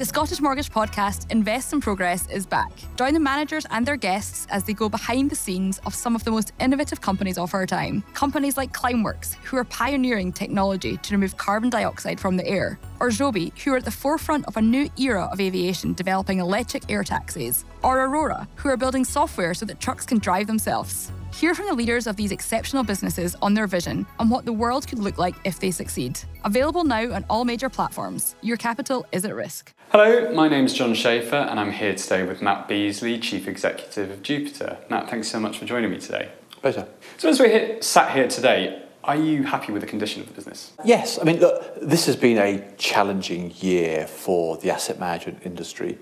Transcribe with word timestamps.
The 0.00 0.06
Scottish 0.06 0.40
Mortgage 0.40 0.70
podcast 0.70 1.30
Invest 1.30 1.74
in 1.74 1.82
Progress 1.82 2.26
is 2.30 2.46
back. 2.46 2.72
Join 2.96 3.12
the 3.12 3.20
managers 3.20 3.66
and 3.68 3.84
their 3.84 3.98
guests 3.98 4.46
as 4.48 4.64
they 4.64 4.72
go 4.72 4.88
behind 4.88 5.28
the 5.28 5.36
scenes 5.36 5.78
of 5.84 5.94
some 5.94 6.16
of 6.16 6.24
the 6.24 6.30
most 6.30 6.54
innovative 6.58 7.02
companies 7.02 7.36
of 7.36 7.52
our 7.52 7.66
time. 7.66 8.02
Companies 8.14 8.56
like 8.56 8.72
Climeworks, 8.72 9.34
who 9.44 9.58
are 9.58 9.64
pioneering 9.64 10.32
technology 10.32 10.96
to 10.96 11.12
remove 11.12 11.36
carbon 11.36 11.68
dioxide 11.68 12.18
from 12.18 12.38
the 12.38 12.46
air, 12.46 12.78
or 13.00 13.10
Joby, 13.10 13.52
who 13.64 13.72
are 13.72 13.78
at 13.78 13.84
the 13.84 13.90
forefront 13.90 14.46
of 14.46 14.56
a 14.56 14.62
new 14.62 14.88
era 14.98 15.24
of 15.32 15.40
aviation 15.40 15.94
developing 15.94 16.38
electric 16.38 16.90
air 16.90 17.02
taxis, 17.02 17.64
or 17.82 18.00
Aurora, 18.04 18.46
who 18.56 18.68
are 18.68 18.76
building 18.76 19.04
software 19.04 19.54
so 19.54 19.66
that 19.66 19.80
trucks 19.80 20.06
can 20.06 20.18
drive 20.18 20.46
themselves. 20.46 21.10
Hear 21.32 21.54
from 21.54 21.66
the 21.66 21.74
leaders 21.74 22.06
of 22.06 22.16
these 22.16 22.32
exceptional 22.32 22.82
businesses 22.82 23.36
on 23.40 23.54
their 23.54 23.66
vision 23.66 24.06
and 24.18 24.30
what 24.30 24.44
the 24.44 24.52
world 24.52 24.86
could 24.86 24.98
look 24.98 25.16
like 25.16 25.34
if 25.44 25.60
they 25.60 25.70
succeed. 25.70 26.20
Available 26.44 26.84
now 26.84 27.12
on 27.12 27.24
all 27.30 27.44
major 27.44 27.70
platforms. 27.70 28.34
Your 28.42 28.56
capital 28.56 29.06
is 29.12 29.24
at 29.24 29.34
risk. 29.34 29.72
Hello, 29.90 30.32
my 30.32 30.48
name 30.48 30.66
is 30.66 30.74
John 30.74 30.94
Schaefer, 30.94 31.36
and 31.36 31.58
I'm 31.58 31.72
here 31.72 31.94
today 31.94 32.24
with 32.24 32.42
Matt 32.42 32.68
Beesley, 32.68 33.20
Chief 33.20 33.48
Executive 33.48 34.10
of 34.10 34.22
Jupiter. 34.22 34.78
Matt, 34.88 35.08
thanks 35.08 35.28
so 35.28 35.40
much 35.40 35.58
for 35.58 35.64
joining 35.64 35.90
me 35.90 35.98
today. 35.98 36.30
Pleasure. 36.60 36.86
So, 37.16 37.28
as 37.28 37.40
we're 37.40 37.48
here, 37.48 37.80
sat 37.80 38.12
here 38.12 38.28
today, 38.28 38.82
are 39.04 39.16
you 39.16 39.44
happy 39.44 39.72
with 39.72 39.82
the 39.82 39.88
condition 39.88 40.20
of 40.20 40.28
the 40.28 40.34
business? 40.34 40.72
Yes, 40.84 41.18
I 41.18 41.24
mean, 41.24 41.40
look, 41.40 41.80
this 41.80 42.06
has 42.06 42.16
been 42.16 42.38
a 42.38 42.70
challenging 42.76 43.52
year 43.56 44.06
for 44.06 44.56
the 44.58 44.70
asset 44.70 44.98
management 45.00 45.40
industry, 45.44 45.98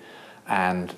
and 0.47 0.93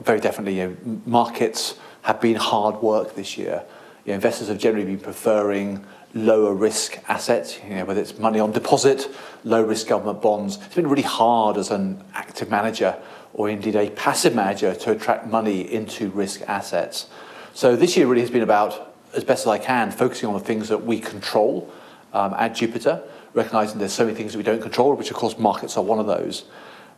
very 0.00 0.20
definitely, 0.20 0.60
you 0.60 0.76
know, 0.84 1.00
markets 1.06 1.76
have 2.02 2.20
been 2.20 2.36
hard 2.36 2.76
work 2.82 3.14
this 3.14 3.36
year. 3.38 3.64
You 4.04 4.10
know, 4.10 4.14
investors 4.14 4.48
have 4.48 4.58
generally 4.58 4.86
been 4.86 5.00
preferring 5.00 5.84
lower 6.14 6.54
risk 6.54 6.98
assets, 7.08 7.58
you 7.66 7.76
know, 7.76 7.84
whether 7.86 8.00
it's 8.00 8.18
money 8.18 8.38
on 8.38 8.52
deposit, 8.52 9.08
low 9.44 9.62
risk 9.62 9.86
government 9.86 10.20
bonds. 10.20 10.58
It's 10.66 10.74
been 10.74 10.88
really 10.88 11.02
hard 11.02 11.56
as 11.56 11.70
an 11.70 12.04
active 12.14 12.50
manager 12.50 13.00
or 13.32 13.48
indeed 13.48 13.76
a 13.76 13.88
passive 13.90 14.34
manager 14.34 14.74
to 14.74 14.90
attract 14.90 15.26
money 15.26 15.60
into 15.72 16.10
risk 16.10 16.42
assets. 16.42 17.06
So 17.54 17.76
this 17.76 17.96
year 17.96 18.06
really 18.06 18.20
has 18.20 18.30
been 18.30 18.42
about, 18.42 18.91
as 19.14 19.24
best 19.24 19.42
as 19.42 19.48
I 19.48 19.58
can, 19.58 19.90
focusing 19.90 20.28
on 20.28 20.34
the 20.34 20.40
things 20.40 20.68
that 20.68 20.84
we 20.84 21.00
control 21.00 21.70
um, 22.12 22.34
at 22.34 22.54
Jupiter, 22.54 23.02
recognizing 23.34 23.78
there's 23.78 23.92
so 23.92 24.04
many 24.04 24.16
things 24.16 24.32
that 24.32 24.38
we 24.38 24.44
don't 24.44 24.62
control, 24.62 24.94
which 24.94 25.10
of 25.10 25.16
course 25.16 25.38
markets 25.38 25.76
are 25.76 25.84
one 25.84 25.98
of 25.98 26.06
those. 26.06 26.44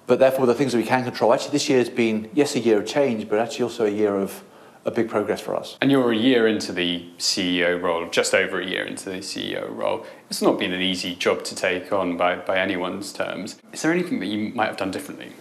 But 0.07 0.19
therefore, 0.19 0.47
the 0.47 0.55
things 0.55 0.73
that 0.73 0.79
we 0.79 0.85
can 0.85 1.05
control, 1.05 1.33
actually, 1.33 1.53
this 1.53 1.69
year 1.69 1.79
has 1.79 1.89
been, 1.89 2.31
yes, 2.35 2.55
a 2.57 2.61
year 2.61 2.79
of 2.79 2.87
change, 2.87 3.29
but 3.29 3.39
actually 3.39 3.63
also 3.63 3.87
a 3.87 3.91
year 3.91 4.17
of 4.17 4.45
a 4.85 4.91
big 4.91 5.09
progress 5.09 5.41
for 5.41 5.57
us. 5.57 5.79
And 5.81 5.91
you're 5.91 6.13
a 6.13 6.17
year 6.17 6.47
into 6.47 6.73
the 6.73 7.07
CEO 7.17 7.81
role, 7.81 8.07
just 8.11 8.35
over 8.35 8.61
a 8.61 8.67
year 8.67 8.85
into 8.85 9.09
the 9.09 9.19
CEO 9.19 9.75
role. 9.75 10.05
It's 10.29 10.43
not 10.43 10.59
been 10.59 10.73
an 10.73 10.83
easy 10.83 11.15
job 11.15 11.43
to 11.45 11.55
take 11.55 11.91
on 11.91 12.19
by, 12.19 12.37
by 12.37 12.59
anyone's 12.59 13.13
terms. 13.13 13.59
Is 13.73 13.81
there 13.81 13.93
anything 13.93 14.21
that 14.21 14.27
you 14.27 14.53
might 14.55 14.67
have 14.67 14.77
done 14.77 14.91
differently? 14.91 15.33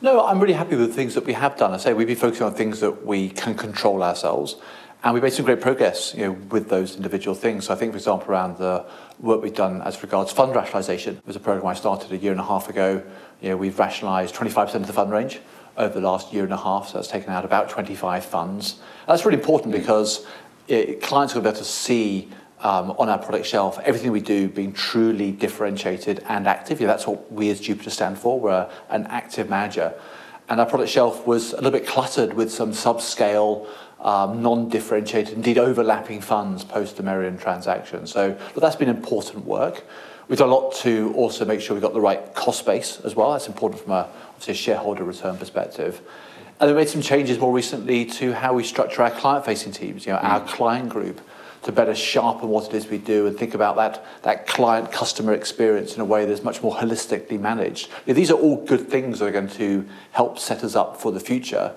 No, 0.00 0.24
I'm 0.24 0.38
really 0.38 0.54
happy 0.54 0.76
with 0.76 0.88
the 0.88 0.94
things 0.94 1.14
that 1.14 1.24
we 1.24 1.32
have 1.32 1.56
done. 1.56 1.72
I 1.72 1.78
say 1.78 1.92
we've 1.92 2.06
been 2.06 2.16
focusing 2.16 2.46
on 2.46 2.54
things 2.54 2.80
that 2.80 3.04
we 3.06 3.30
can 3.30 3.54
control 3.54 4.02
ourselves. 4.02 4.56
And 5.04 5.14
we've 5.14 5.22
made 5.22 5.32
some 5.32 5.44
great 5.44 5.60
progress 5.60 6.12
you 6.14 6.24
know, 6.24 6.32
with 6.32 6.68
those 6.68 6.96
individual 6.96 7.36
things. 7.36 7.66
So 7.66 7.74
I 7.74 7.76
think, 7.76 7.92
for 7.92 7.98
example, 7.98 8.30
around 8.30 8.58
the 8.58 8.84
work 9.20 9.42
we've 9.42 9.54
done 9.54 9.80
as 9.82 10.02
regards 10.02 10.32
fund 10.32 10.54
rationalisation. 10.54 11.18
It 11.18 11.26
was 11.26 11.36
a 11.36 11.40
program 11.40 11.68
I 11.68 11.74
started 11.74 12.10
a 12.12 12.16
year 12.16 12.32
and 12.32 12.40
a 12.40 12.44
half 12.44 12.68
ago. 12.68 13.04
You 13.40 13.50
know, 13.50 13.56
we've 13.56 13.78
rationalised 13.78 14.34
25% 14.34 14.74
of 14.74 14.86
the 14.88 14.92
fund 14.92 15.12
range 15.12 15.38
over 15.76 15.94
the 15.94 16.06
last 16.06 16.32
year 16.32 16.42
and 16.42 16.52
a 16.52 16.56
half. 16.56 16.88
So 16.88 16.94
that's 16.94 17.08
taken 17.08 17.30
out 17.30 17.44
about 17.44 17.68
25 17.70 18.24
funds. 18.24 18.72
And 18.72 19.08
that's 19.08 19.24
really 19.24 19.38
important 19.38 19.72
because 19.72 20.26
it, 20.66 21.00
clients 21.00 21.34
will 21.34 21.42
be 21.42 21.48
able 21.48 21.58
to 21.58 21.64
see 21.64 22.28
um, 22.60 22.90
on 22.98 23.08
our 23.08 23.18
product 23.18 23.46
shelf 23.46 23.78
everything 23.84 24.10
we 24.10 24.20
do 24.20 24.48
being 24.48 24.72
truly 24.72 25.30
differentiated 25.30 26.24
and 26.28 26.48
active. 26.48 26.80
Yeah, 26.80 26.88
that's 26.88 27.06
what 27.06 27.30
we 27.30 27.50
as 27.50 27.60
Jupiter 27.60 27.90
stand 27.90 28.18
for. 28.18 28.40
We're 28.40 28.68
an 28.90 29.06
active 29.06 29.48
manager. 29.48 29.94
And 30.48 30.60
our 30.60 30.66
product 30.66 30.90
shelf 30.90 31.26
was 31.26 31.52
a 31.52 31.56
little 31.56 31.70
bit 31.70 31.86
cluttered 31.86 32.32
with 32.32 32.50
some 32.50 32.72
subscale, 32.72 33.68
um, 34.00 34.42
non-differentiated, 34.42 35.34
indeed 35.34 35.58
overlapping 35.58 36.20
funds 36.20 36.64
post 36.64 36.96
the 36.96 37.02
Merian 37.02 37.38
transaction. 37.38 38.06
So 38.06 38.36
but 38.54 38.60
that's 38.60 38.76
been 38.76 38.88
important 38.88 39.44
work. 39.44 39.84
We've 40.28 40.38
done 40.38 40.50
a 40.50 40.54
lot 40.54 40.74
to 40.76 41.12
also 41.16 41.44
make 41.44 41.60
sure 41.60 41.74
we've 41.74 41.82
got 41.82 41.94
the 41.94 42.00
right 42.00 42.34
cost 42.34 42.66
base 42.66 43.00
as 43.00 43.16
well. 43.16 43.32
That's 43.32 43.48
important 43.48 43.82
from 43.82 43.92
a, 43.92 44.08
obviously 44.28 44.52
a 44.52 44.56
shareholder 44.56 45.02
return 45.02 45.38
perspective. 45.38 46.02
And 46.60 46.70
we 46.70 46.76
made 46.76 46.88
some 46.88 47.02
changes 47.02 47.38
more 47.38 47.52
recently 47.52 48.04
to 48.04 48.32
how 48.34 48.52
we 48.52 48.64
structure 48.64 49.02
our 49.02 49.10
client-facing 49.10 49.72
teams, 49.72 50.04
you 50.04 50.12
know, 50.12 50.18
mm. 50.18 50.24
our 50.24 50.40
client 50.40 50.90
group, 50.90 51.20
to 51.62 51.72
better 51.72 51.94
sharpen 51.94 52.48
what 52.48 52.66
it 52.66 52.74
is 52.74 52.88
we 52.88 52.98
do 52.98 53.26
and 53.26 53.36
think 53.38 53.54
about 53.54 53.76
that, 53.76 54.04
that 54.22 54.46
client 54.46 54.92
customer 54.92 55.32
experience 55.32 55.94
in 55.94 56.00
a 56.00 56.04
way 56.04 56.24
that's 56.24 56.42
much 56.42 56.62
more 56.62 56.74
holistically 56.74 57.38
managed. 57.38 57.88
You 58.06 58.12
know, 58.12 58.14
these 58.14 58.30
are 58.30 58.38
all 58.38 58.64
good 58.64 58.88
things 58.88 59.18
that 59.18 59.26
are 59.26 59.32
going 59.32 59.48
to 59.50 59.86
help 60.12 60.38
set 60.38 60.62
us 60.62 60.74
up 60.74 61.00
for 61.00 61.10
the 61.10 61.20
future 61.20 61.74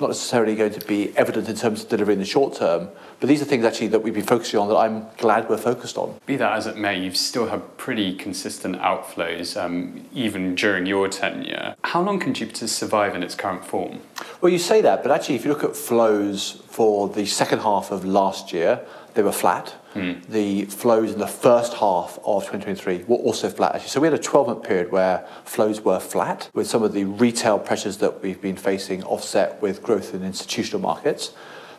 not 0.00 0.08
necessarily 0.08 0.54
going 0.54 0.72
to 0.72 0.86
be 0.86 1.16
evident 1.16 1.48
in 1.48 1.56
terms 1.56 1.82
of 1.82 1.88
delivery 1.88 2.14
in 2.14 2.20
the 2.20 2.26
short 2.26 2.54
term, 2.54 2.88
but 3.20 3.28
these 3.28 3.40
are 3.40 3.44
things 3.44 3.64
actually 3.64 3.88
that 3.88 4.00
we've 4.00 4.14
been 4.14 4.24
focusing 4.24 4.58
on 4.58 4.68
that 4.68 4.76
I'm 4.76 5.06
glad 5.18 5.48
we're 5.48 5.56
focused 5.56 5.96
on. 5.96 6.18
Be 6.26 6.36
that 6.36 6.52
as 6.52 6.66
it 6.66 6.76
may, 6.76 6.98
you've 6.98 7.16
still 7.16 7.46
had 7.46 7.76
pretty 7.76 8.14
consistent 8.14 8.76
outflows 8.76 9.60
um, 9.60 10.04
even 10.12 10.54
during 10.54 10.86
your 10.86 11.08
tenure. 11.08 11.76
How 11.84 12.02
long 12.02 12.18
can 12.18 12.34
Jupiter 12.34 12.66
survive 12.66 13.14
in 13.14 13.22
its 13.22 13.34
current 13.34 13.64
form? 13.64 14.00
Well, 14.40 14.50
you 14.50 14.58
say 14.58 14.80
that, 14.80 15.02
but 15.02 15.12
actually, 15.12 15.36
if 15.36 15.44
you 15.44 15.50
look 15.50 15.64
at 15.64 15.76
flows 15.76 16.62
for 16.68 17.08
the 17.08 17.26
second 17.26 17.60
half 17.60 17.90
of 17.92 18.04
last 18.04 18.52
year, 18.52 18.80
they 19.14 19.22
were 19.22 19.32
flat. 19.32 19.74
The 19.94 20.64
flows 20.66 21.12
in 21.12 21.18
the 21.18 21.26
first 21.26 21.74
half 21.74 22.18
of 22.24 22.42
2023 22.44 23.04
were 23.06 23.16
also 23.16 23.48
flat. 23.48 23.74
Actually. 23.74 23.90
So 23.90 24.00
we 24.00 24.06
had 24.06 24.14
a 24.14 24.22
12 24.22 24.46
month 24.46 24.62
period 24.62 24.90
where 24.90 25.26
flows 25.44 25.80
were 25.80 26.00
flat, 26.00 26.50
with 26.54 26.66
some 26.66 26.82
of 26.82 26.92
the 26.92 27.04
retail 27.04 27.58
pressures 27.58 27.98
that 27.98 28.22
we've 28.22 28.40
been 28.40 28.56
facing 28.56 29.02
offset 29.04 29.60
with 29.60 29.82
growth 29.82 30.14
in 30.14 30.22
institutional 30.22 30.80
markets. 30.80 31.32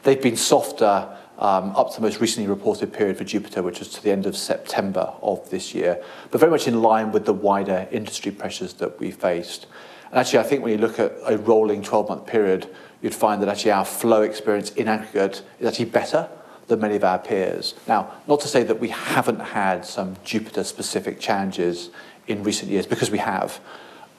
They've 0.04 0.22
been 0.22 0.38
softer 0.38 1.18
um, 1.40 1.76
up 1.76 1.90
to 1.92 1.96
the 1.96 2.02
most 2.02 2.22
recently 2.22 2.48
reported 2.48 2.94
period 2.94 3.18
for 3.18 3.24
Jupiter, 3.24 3.64
which 3.64 3.80
was 3.80 3.90
to 3.90 4.04
the 4.04 4.12
end 4.12 4.26
of 4.26 4.38
September 4.38 5.14
of 5.22 5.50
this 5.50 5.74
year, 5.74 6.04
but 6.30 6.40
very 6.40 6.52
much 6.52 6.68
in 6.68 6.82
line 6.82 7.12
with 7.12 7.26
the 7.26 7.34
wider 7.34 7.88
industry 7.92 8.32
pressures 8.32 8.74
that 8.76 9.00
we 9.00 9.12
faced. 9.12 9.66
And 10.12 10.20
actually, 10.20 10.40
I 10.40 10.44
think 10.44 10.64
when 10.64 10.74
you 10.74 10.78
look 10.78 11.00
at 11.00 11.14
a 11.26 11.38
rolling 11.38 11.82
12 11.82 12.10
month 12.10 12.28
period, 12.28 12.70
you'd 13.02 13.16
find 13.16 13.42
that 13.42 13.50
actually 13.50 13.72
our 13.72 13.86
flow 13.86 14.22
experience 14.22 14.70
in 14.72 14.88
aggregate 14.88 15.42
is 15.60 15.68
actually 15.68 15.86
better 15.86 16.30
than 16.68 16.80
many 16.80 16.96
of 16.96 17.04
our 17.04 17.20
peers. 17.20 17.76
Now, 17.88 18.14
not 18.28 18.40
to 18.42 18.48
say 18.48 18.64
that 18.64 18.80
we 18.80 18.90
haven't 18.90 19.40
had 19.40 19.86
some 19.86 20.16
Jupiter 20.24 20.64
specific 20.64 21.20
challenges 21.20 21.90
in 22.28 22.44
recent 22.44 22.72
years, 22.72 22.86
because 22.86 23.12
we 23.12 23.18
have. 23.18 23.60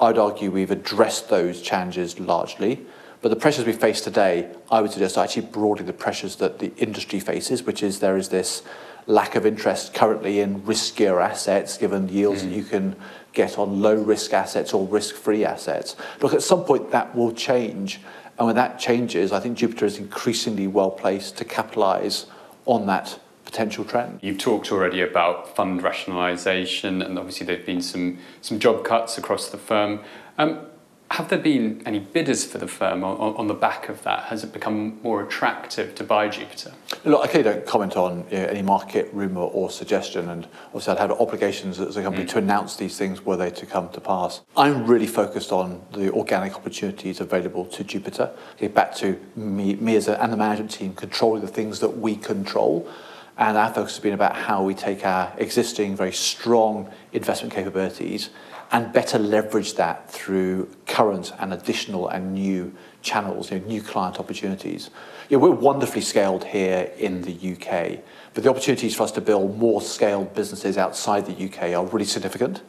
I'd 0.00 0.18
argue 0.18 0.50
we've 0.50 0.70
addressed 0.70 1.30
those 1.30 1.62
challenges 1.62 2.20
largely. 2.20 2.84
But 3.22 3.30
the 3.30 3.36
pressures 3.36 3.64
we 3.64 3.72
face 3.72 4.02
today, 4.02 4.50
I 4.70 4.82
would 4.82 4.90
suggest, 4.90 5.16
are 5.16 5.24
actually 5.24 5.46
broadly 5.46 5.86
the 5.86 5.94
pressures 5.94 6.36
that 6.36 6.58
the 6.58 6.72
industry 6.76 7.20
faces, 7.20 7.62
which 7.62 7.82
is 7.82 8.00
there 8.00 8.18
is 8.18 8.28
this 8.28 8.62
lack 9.06 9.34
of 9.34 9.46
interest 9.46 9.94
currently 9.94 10.40
in 10.40 10.60
riskier 10.62 11.22
assets, 11.22 11.78
given 11.78 12.08
yields 12.08 12.42
mm. 12.42 12.50
that 12.50 12.54
you 12.54 12.64
can 12.64 12.96
get 13.32 13.58
on 13.58 13.80
low 13.80 13.94
risk 13.94 14.34
assets 14.34 14.74
or 14.74 14.86
risk 14.86 15.14
free 15.14 15.44
assets. 15.44 15.96
Look, 16.20 16.34
at 16.34 16.42
some 16.42 16.64
point 16.64 16.90
that 16.90 17.14
will 17.14 17.32
change. 17.32 18.00
And 18.38 18.46
when 18.46 18.56
that 18.56 18.78
changes, 18.78 19.32
I 19.32 19.40
think 19.40 19.56
Jupiter 19.56 19.86
is 19.86 19.96
increasingly 19.96 20.66
well 20.66 20.90
placed 20.90 21.38
to 21.38 21.44
capitalise 21.44 22.26
on 22.66 22.86
that 22.86 23.18
potential 23.44 23.84
trend. 23.84 24.18
You've 24.22 24.38
talked 24.38 24.72
already 24.72 25.00
about 25.00 25.54
fund 25.54 25.80
rationalisation, 25.82 27.04
and 27.04 27.18
obviously 27.18 27.46
there 27.46 27.56
have 27.56 27.66
been 27.66 27.82
some, 27.82 28.18
some 28.40 28.58
job 28.58 28.84
cuts 28.84 29.18
across 29.18 29.50
the 29.50 29.58
firm. 29.58 30.00
Um, 30.38 30.66
have 31.10 31.28
there 31.28 31.38
been 31.38 31.82
any 31.86 32.00
bidders 32.00 32.44
for 32.44 32.58
the 32.58 32.66
firm 32.66 33.04
on, 33.04 33.36
on, 33.36 33.46
the 33.46 33.54
back 33.54 33.88
of 33.88 34.02
that? 34.02 34.24
Has 34.24 34.42
it 34.42 34.52
become 34.52 35.00
more 35.02 35.22
attractive 35.22 35.94
to 35.94 36.04
buy 36.04 36.28
Jupiter? 36.28 36.72
Look, 37.04 37.22
I 37.22 37.28
clearly 37.28 37.50
don't 37.50 37.66
comment 37.66 37.96
on 37.96 38.26
you 38.30 38.38
know, 38.38 38.46
any 38.46 38.62
market 38.62 39.10
rumour 39.12 39.42
or 39.42 39.70
suggestion, 39.70 40.28
and 40.28 40.48
obviously 40.66 40.94
I'd 40.94 40.98
have 40.98 41.12
obligations 41.12 41.78
as 41.78 41.96
a 41.96 42.02
company 42.02 42.24
mm. 42.24 42.30
to 42.30 42.38
announce 42.38 42.76
these 42.76 42.98
things 42.98 43.24
were 43.24 43.36
they 43.36 43.50
to 43.50 43.66
come 43.66 43.90
to 43.90 44.00
pass. 44.00 44.40
I'm 44.56 44.86
really 44.86 45.06
focused 45.06 45.52
on 45.52 45.82
the 45.92 46.10
organic 46.10 46.56
opportunities 46.56 47.20
available 47.20 47.66
to 47.66 47.84
Jupiter. 47.84 48.30
Okay, 48.54 48.68
back 48.68 48.94
to 48.96 49.20
me, 49.36 49.76
me 49.76 49.96
as 49.96 50.08
a, 50.08 50.20
and 50.20 50.32
the 50.32 50.36
management 50.36 50.72
team 50.72 50.94
controlling 50.94 51.42
the 51.42 51.48
things 51.48 51.80
that 51.80 51.98
we 51.98 52.16
control. 52.16 52.88
And 53.36 53.56
our 53.56 53.72
focus 53.72 53.94
has 53.96 54.02
been 54.02 54.14
about 54.14 54.36
how 54.36 54.62
we 54.62 54.74
take 54.74 55.04
our 55.04 55.32
existing 55.38 55.96
very 55.96 56.12
strong 56.12 56.90
investment 57.12 57.52
capabilities 57.52 58.30
and 58.74 58.92
better 58.92 59.20
leverage 59.20 59.74
that 59.74 60.10
through 60.10 60.68
current 60.88 61.32
and 61.38 61.54
additional 61.54 62.08
and 62.08 62.34
new 62.34 62.74
channels, 63.02 63.52
you 63.52 63.60
know, 63.60 63.66
new 63.66 63.80
client 63.80 64.18
opportunities. 64.18 64.90
You 65.28 65.38
know, 65.38 65.44
we're 65.44 65.54
wonderfully 65.54 66.00
scaled 66.00 66.42
here 66.42 66.90
in 66.98 67.22
the 67.22 67.32
UK, 67.32 68.00
but 68.34 68.42
the 68.42 68.50
opportunities 68.50 68.96
for 68.96 69.04
us 69.04 69.12
to 69.12 69.20
build 69.20 69.56
more 69.56 69.80
scaled 69.80 70.34
businesses 70.34 70.76
outside 70.76 71.24
the 71.24 71.44
UK 71.44 71.72
are 71.72 71.86
really 71.86 72.04
significant. 72.04 72.62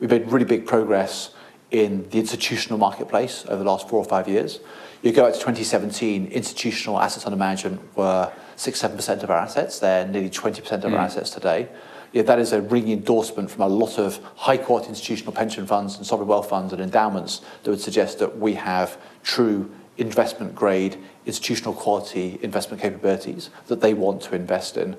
We've 0.00 0.08
made 0.08 0.32
really 0.32 0.46
big 0.46 0.64
progress 0.64 1.34
in 1.70 2.08
the 2.08 2.18
institutional 2.18 2.78
marketplace 2.78 3.44
over 3.46 3.62
the 3.62 3.70
last 3.70 3.86
four 3.86 3.98
or 3.98 4.06
five 4.06 4.28
years. 4.28 4.60
You 5.02 5.12
go 5.12 5.26
out 5.26 5.34
to 5.34 5.40
2017, 5.40 6.28
institutional 6.28 6.98
assets 6.98 7.26
under 7.26 7.36
management 7.36 7.82
were 7.98 8.32
6 8.56 8.82
7% 8.82 9.22
of 9.22 9.30
our 9.30 9.36
assets. 9.36 9.78
They're 9.78 10.08
nearly 10.08 10.30
20% 10.30 10.72
of 10.72 10.84
our 10.86 10.90
hmm. 10.90 10.96
assets 10.96 11.28
today 11.28 11.68
know, 12.14 12.22
that 12.22 12.38
is 12.38 12.52
a 12.52 12.60
ringing 12.60 12.98
endorsement 12.98 13.50
from 13.50 13.62
a 13.62 13.68
lot 13.68 13.98
of 13.98 14.20
high 14.36 14.56
quality 14.56 14.88
institutional 14.88 15.32
pension 15.32 15.66
funds 15.66 15.96
and 15.96 16.06
sovereign 16.06 16.28
wealth 16.28 16.48
funds 16.48 16.72
and 16.72 16.82
endowments 16.82 17.40
that 17.62 17.70
would 17.70 17.80
suggest 17.80 18.18
that 18.18 18.38
we 18.38 18.54
have 18.54 18.98
true 19.22 19.70
investment 19.96 20.54
grade 20.54 20.96
institutional 21.26 21.74
quality 21.74 22.38
investment 22.42 22.82
capabilities 22.82 23.50
that 23.66 23.80
they 23.80 23.94
want 23.94 24.22
to 24.22 24.34
invest 24.34 24.76
in. 24.76 24.96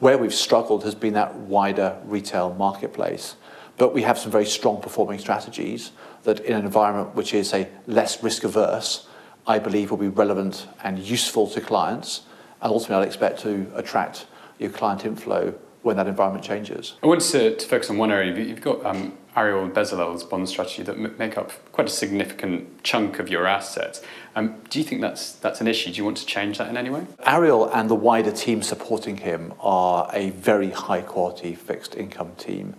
Where 0.00 0.18
we've 0.18 0.34
struggled 0.34 0.84
has 0.84 0.94
been 0.94 1.14
that 1.14 1.34
wider 1.34 1.98
retail 2.04 2.54
marketplace. 2.54 3.36
But 3.76 3.94
we 3.94 4.02
have 4.02 4.18
some 4.18 4.30
very 4.30 4.46
strong 4.46 4.80
performing 4.82 5.18
strategies 5.18 5.92
that 6.24 6.40
in 6.40 6.54
an 6.54 6.64
environment 6.64 7.14
which 7.14 7.32
is 7.32 7.54
a 7.54 7.68
less 7.86 8.22
risk 8.22 8.44
averse, 8.44 9.06
I 9.46 9.58
believe 9.58 9.90
will 9.90 9.98
be 9.98 10.08
relevant 10.08 10.66
and 10.84 10.98
useful 10.98 11.46
to 11.48 11.60
clients. 11.60 12.22
And 12.60 12.72
ultimately, 12.72 13.04
I'd 13.04 13.06
expect 13.06 13.40
to 13.40 13.70
attract 13.74 14.26
your 14.58 14.70
client 14.70 15.06
inflow 15.06 15.54
when 15.82 15.96
that 15.96 16.06
environment 16.06 16.44
changes. 16.44 16.94
I 17.02 17.06
want 17.06 17.22
to, 17.22 17.56
to 17.56 17.66
focus 17.66 17.90
on 17.90 17.96
one 17.96 18.10
area. 18.10 18.36
You've 18.38 18.60
got 18.60 18.84
um, 18.84 19.16
Ariel 19.34 19.68
Bezalel's 19.68 20.24
bond 20.24 20.48
strategy 20.48 20.82
that 20.82 20.96
m- 20.96 21.14
make 21.18 21.38
up 21.38 21.52
quite 21.72 21.86
a 21.86 21.90
significant 21.90 22.82
chunk 22.82 23.18
of 23.18 23.28
your 23.28 23.46
assets. 23.46 24.02
Um, 24.36 24.60
do 24.68 24.78
you 24.78 24.84
think 24.84 25.00
that's 25.00 25.32
that's 25.32 25.60
an 25.60 25.66
issue? 25.66 25.90
Do 25.90 25.96
you 25.96 26.04
want 26.04 26.18
to 26.18 26.26
change 26.26 26.58
that 26.58 26.68
in 26.68 26.76
any 26.76 26.90
way? 26.90 27.06
Ariel 27.24 27.70
and 27.72 27.88
the 27.88 27.94
wider 27.94 28.30
team 28.30 28.62
supporting 28.62 29.18
him 29.18 29.54
are 29.60 30.10
a 30.12 30.30
very 30.30 30.70
high 30.70 31.00
quality 31.00 31.54
fixed 31.54 31.94
income 31.94 32.32
team. 32.36 32.74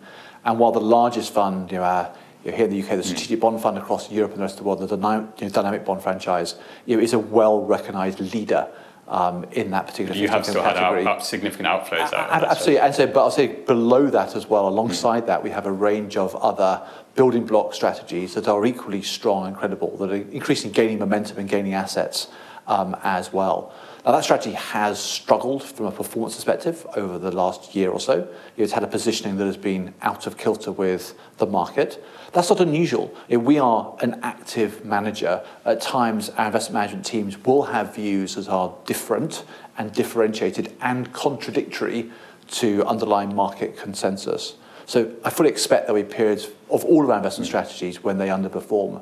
And 0.45 0.59
while 0.59 0.71
the 0.71 0.81
largest 0.81 1.33
fund, 1.33 1.71
you 1.71 1.77
know, 1.77 1.83
uh, 1.83 2.13
you 2.43 2.51
know, 2.51 2.57
here 2.57 2.65
in 2.65 2.71
the 2.71 2.81
UK, 2.81 2.89
the 2.97 3.03
Strategic 3.03 3.37
mm. 3.37 3.41
Bond 3.41 3.61
Fund 3.61 3.77
across 3.77 4.11
Europe 4.11 4.31
and 4.31 4.39
the 4.39 4.43
rest 4.43 4.55
of 4.55 4.59
the 4.59 4.63
world, 4.63 4.79
the 4.79 4.87
dynamic, 4.87 5.39
you 5.39 5.47
know, 5.47 5.53
dynamic 5.53 5.85
bond 5.85 6.01
franchise, 6.01 6.55
you 6.85 6.97
know, 6.97 7.03
is 7.03 7.13
a 7.13 7.19
well 7.19 7.63
recognised 7.63 8.19
leader 8.19 8.67
um, 9.11 9.43
in 9.51 9.69
that 9.71 9.85
particular 9.85 10.15
you 10.15 10.29
have 10.29 10.45
still 10.45 10.63
category. 10.63 11.03
had 11.03 11.07
out, 11.07 11.17
out 11.17 11.25
significant 11.25 11.67
outflows 11.67 12.13
out 12.13 12.43
absolutely 12.43 12.79
and 12.79 12.95
so 12.95 13.05
but 13.05 13.19
I'll 13.19 13.29
say 13.29 13.47
below 13.47 14.09
that 14.09 14.35
as 14.35 14.47
well 14.47 14.67
alongside 14.67 15.23
mm. 15.23 15.27
that 15.27 15.43
we 15.43 15.49
have 15.49 15.65
a 15.65 15.71
range 15.71 16.15
of 16.15 16.33
other 16.37 16.81
building 17.15 17.45
block 17.45 17.73
strategies 17.73 18.33
that 18.35 18.47
are 18.47 18.65
equally 18.65 19.01
strong 19.01 19.47
and 19.47 19.55
credible 19.55 19.97
that 19.97 20.11
are 20.11 20.15
increasingly 20.15 20.73
gaining 20.73 20.97
momentum 20.97 21.37
and 21.39 21.49
gaining 21.49 21.73
assets 21.73 22.29
um, 22.67 22.95
as 23.03 23.33
well 23.33 23.73
now 24.05 24.11
that 24.11 24.23
strategy 24.23 24.55
has 24.55 24.99
struggled 24.99 25.63
from 25.63 25.85
a 25.85 25.91
performance 25.91 26.35
perspective 26.35 26.85
over 26.95 27.19
the 27.19 27.31
last 27.31 27.75
year 27.75 27.89
or 27.89 27.99
so 27.99 28.27
it's 28.57 28.73
had 28.73 28.83
a 28.83 28.87
positioning 28.87 29.37
that 29.37 29.45
has 29.45 29.57
been 29.57 29.93
out 30.01 30.27
of 30.27 30.37
kilter 30.37 30.71
with 30.71 31.13
the 31.37 31.45
market 31.45 32.03
that's 32.33 32.49
not 32.49 32.61
unusual. 32.61 33.13
We 33.29 33.59
are 33.59 33.95
an 33.99 34.19
active 34.23 34.85
manager, 34.85 35.43
at 35.65 35.81
times 35.81 36.29
our 36.29 36.45
investment 36.45 36.75
management 36.75 37.05
teams 37.05 37.37
will 37.43 37.63
have 37.63 37.95
views 37.95 38.35
that 38.35 38.47
are 38.47 38.73
different 38.85 39.43
and 39.77 39.91
differentiated 39.91 40.73
and 40.81 41.11
contradictory 41.11 42.09
to 42.51 42.85
underlying 42.85 43.35
market 43.35 43.77
consensus. 43.77 44.55
So 44.85 45.13
I 45.25 45.29
fully 45.29 45.49
expect 45.49 45.87
there'll 45.87 46.01
be 46.01 46.07
periods 46.07 46.47
of 46.69 46.85
all 46.85 47.03
of 47.03 47.09
our 47.09 47.17
investment 47.17 47.47
strategies 47.47 48.01
when 48.01 48.17
they 48.17 48.29
underperform. 48.29 49.01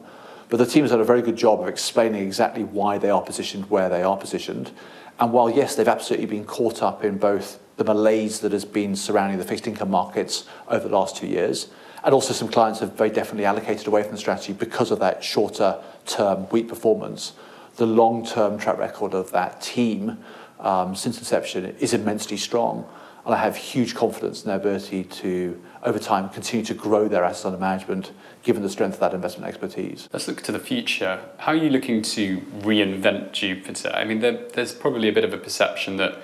But 0.50 0.58
the 0.58 0.66
team 0.66 0.84
has 0.84 0.92
done 0.92 1.00
a 1.00 1.06
very 1.06 1.22
good 1.22 1.36
job 1.36 1.62
of 1.62 1.68
explaining 1.68 2.24
exactly 2.24 2.64
why 2.64 2.98
they 2.98 3.10
are 3.10 3.22
positioned 3.22 3.70
where 3.70 3.88
they 3.88 4.02
are 4.02 4.18
positioned. 4.18 4.72
And 5.20 5.32
while, 5.32 5.50
yes, 5.50 5.76
they've 5.76 5.88
absolutely 5.88 6.26
been 6.26 6.46
caught 6.46 6.82
up 6.82 7.04
in 7.04 7.18
both 7.18 7.60
the 7.78 7.84
malaise 7.84 8.40
that 8.40 8.52
has 8.52 8.66
been 8.66 8.96
surrounding 8.96 9.38
the 9.38 9.46
fixed 9.46 9.68
income 9.68 9.92
markets 9.92 10.46
over 10.68 10.88
the 10.88 10.96
last 10.96 11.16
two 11.16 11.28
years, 11.28 11.68
and 12.04 12.14
also 12.14 12.34
some 12.34 12.50
clients 12.50 12.80
have 12.80 12.94
very 12.94 13.10
definitely 13.10 13.46
allocated 13.46 13.88
away 13.88 14.02
from 14.04 14.12
the 14.12 14.18
strategy 14.18 14.54
because 14.54 14.92
of 14.92 15.00
that 15.00 15.24
shorter 15.24 15.82
term 16.06 16.50
weak 16.50 16.68
performance. 16.68 17.34
The 17.76 17.86
long 17.86 18.26
term 18.26 18.58
track 18.58 18.78
record 18.78 19.14
of 19.14 19.32
that 19.32 19.62
team 19.62 20.18
um, 20.60 20.96
since 20.96 21.18
inception 21.20 21.66
is 21.80 21.94
immensely 21.94 22.38
strong. 22.38 22.86
And 23.30 23.38
I 23.38 23.44
have 23.44 23.56
huge 23.58 23.94
confidence 23.94 24.42
in 24.42 24.48
their 24.48 24.58
ability 24.58 25.04
to, 25.04 25.62
over 25.84 26.00
time, 26.00 26.30
continue 26.30 26.66
to 26.66 26.74
grow 26.74 27.08
their 27.08 27.24
assets 27.24 27.46
under 27.46 27.60
management 27.60 28.12
given 28.42 28.64
the 28.64 28.70
strength 28.70 28.96
of 28.96 29.00
that 29.02 29.14
investment 29.14 29.48
expertise. 29.48 30.10
Let's 30.12 30.28
look 30.28 30.42
to 30.42 30.52
the 30.52 30.58
future. 30.58 31.22
How 31.38 31.52
are 31.52 31.56
you 31.56 31.70
looking 31.70 32.02
to 32.02 32.40
reinvent 32.62 33.34
Jupiter? 33.34 33.92
I 33.94 34.04
mean, 34.04 34.22
there, 34.22 34.48
there's 34.56 34.74
probably 34.74 35.10
a 35.10 35.14
bit 35.14 35.24
of 35.24 35.32
a 35.32 35.38
perception 35.38 35.98
that 35.98 36.18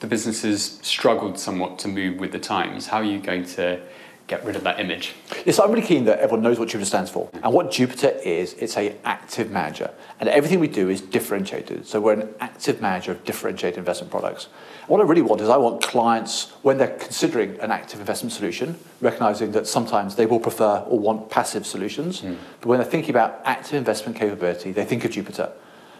the 0.00 0.06
business 0.06 0.42
has 0.42 0.78
struggled 0.82 1.38
somewhat 1.38 1.78
to 1.78 1.88
move 1.88 2.18
with 2.18 2.32
the 2.32 2.38
times. 2.38 2.88
How 2.88 2.98
are 2.98 3.04
you 3.04 3.20
going 3.20 3.46
to 3.46 3.80
get 4.26 4.44
rid 4.44 4.56
of 4.56 4.64
that 4.64 4.80
image. 4.80 5.14
Yes, 5.44 5.58
I'm 5.58 5.70
really 5.70 5.86
keen 5.86 6.06
that 6.06 6.18
everyone 6.18 6.42
knows 6.42 6.58
what 6.58 6.68
Jupiter 6.68 6.86
stands 6.86 7.10
for. 7.10 7.28
And 7.42 7.52
what 7.52 7.70
Jupiter 7.70 8.08
is, 8.08 8.54
it's 8.54 8.76
a 8.76 8.96
active 9.04 9.50
manager. 9.50 9.90
And 10.18 10.28
everything 10.28 10.60
we 10.60 10.68
do 10.68 10.88
is 10.88 11.00
differentiated. 11.02 11.86
So 11.86 12.00
we're 12.00 12.14
an 12.14 12.34
active 12.40 12.80
manager 12.80 13.12
of 13.12 13.24
differentiated 13.24 13.78
investment 13.78 14.10
products. 14.10 14.48
And 14.80 14.88
what 14.88 15.00
I 15.00 15.04
really 15.04 15.22
want 15.22 15.42
is 15.42 15.48
I 15.50 15.58
want 15.58 15.82
clients, 15.82 16.50
when 16.62 16.78
they're 16.78 16.96
considering 16.96 17.58
an 17.60 17.70
active 17.70 18.00
investment 18.00 18.32
solution, 18.32 18.78
recognizing 19.00 19.52
that 19.52 19.66
sometimes 19.66 20.16
they 20.16 20.26
will 20.26 20.40
prefer 20.40 20.78
or 20.88 20.98
want 20.98 21.28
passive 21.28 21.66
solutions, 21.66 22.22
mm. 22.22 22.36
but 22.60 22.68
when 22.68 22.78
they're 22.78 22.90
thinking 22.90 23.10
about 23.10 23.42
active 23.44 23.74
investment 23.74 24.16
capability, 24.16 24.72
they 24.72 24.84
think 24.84 25.04
of 25.04 25.10
Jupiter. 25.10 25.52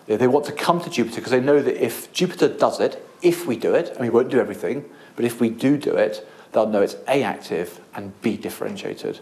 They, 0.06 0.16
they 0.16 0.28
want 0.28 0.46
to 0.46 0.52
come 0.52 0.80
to 0.80 0.90
Jupiter 0.90 1.16
because 1.16 1.30
they 1.30 1.40
know 1.40 1.60
that 1.60 1.82
if 1.82 2.12
Jupiter 2.12 2.48
does 2.48 2.80
it, 2.80 3.06
if 3.20 3.46
we 3.46 3.56
do 3.56 3.74
it, 3.74 3.90
and 3.90 4.00
we 4.00 4.10
won't 4.10 4.30
do 4.30 4.38
everything, 4.38 4.84
but 5.16 5.24
if 5.24 5.40
we 5.40 5.50
do 5.50 5.76
do 5.76 5.94
it, 5.94 6.26
they'll 6.54 6.68
know 6.68 6.80
it's 6.80 6.96
A, 7.08 7.22
active, 7.22 7.80
and 7.94 8.18
B, 8.22 8.38
differentiated. 8.38 9.20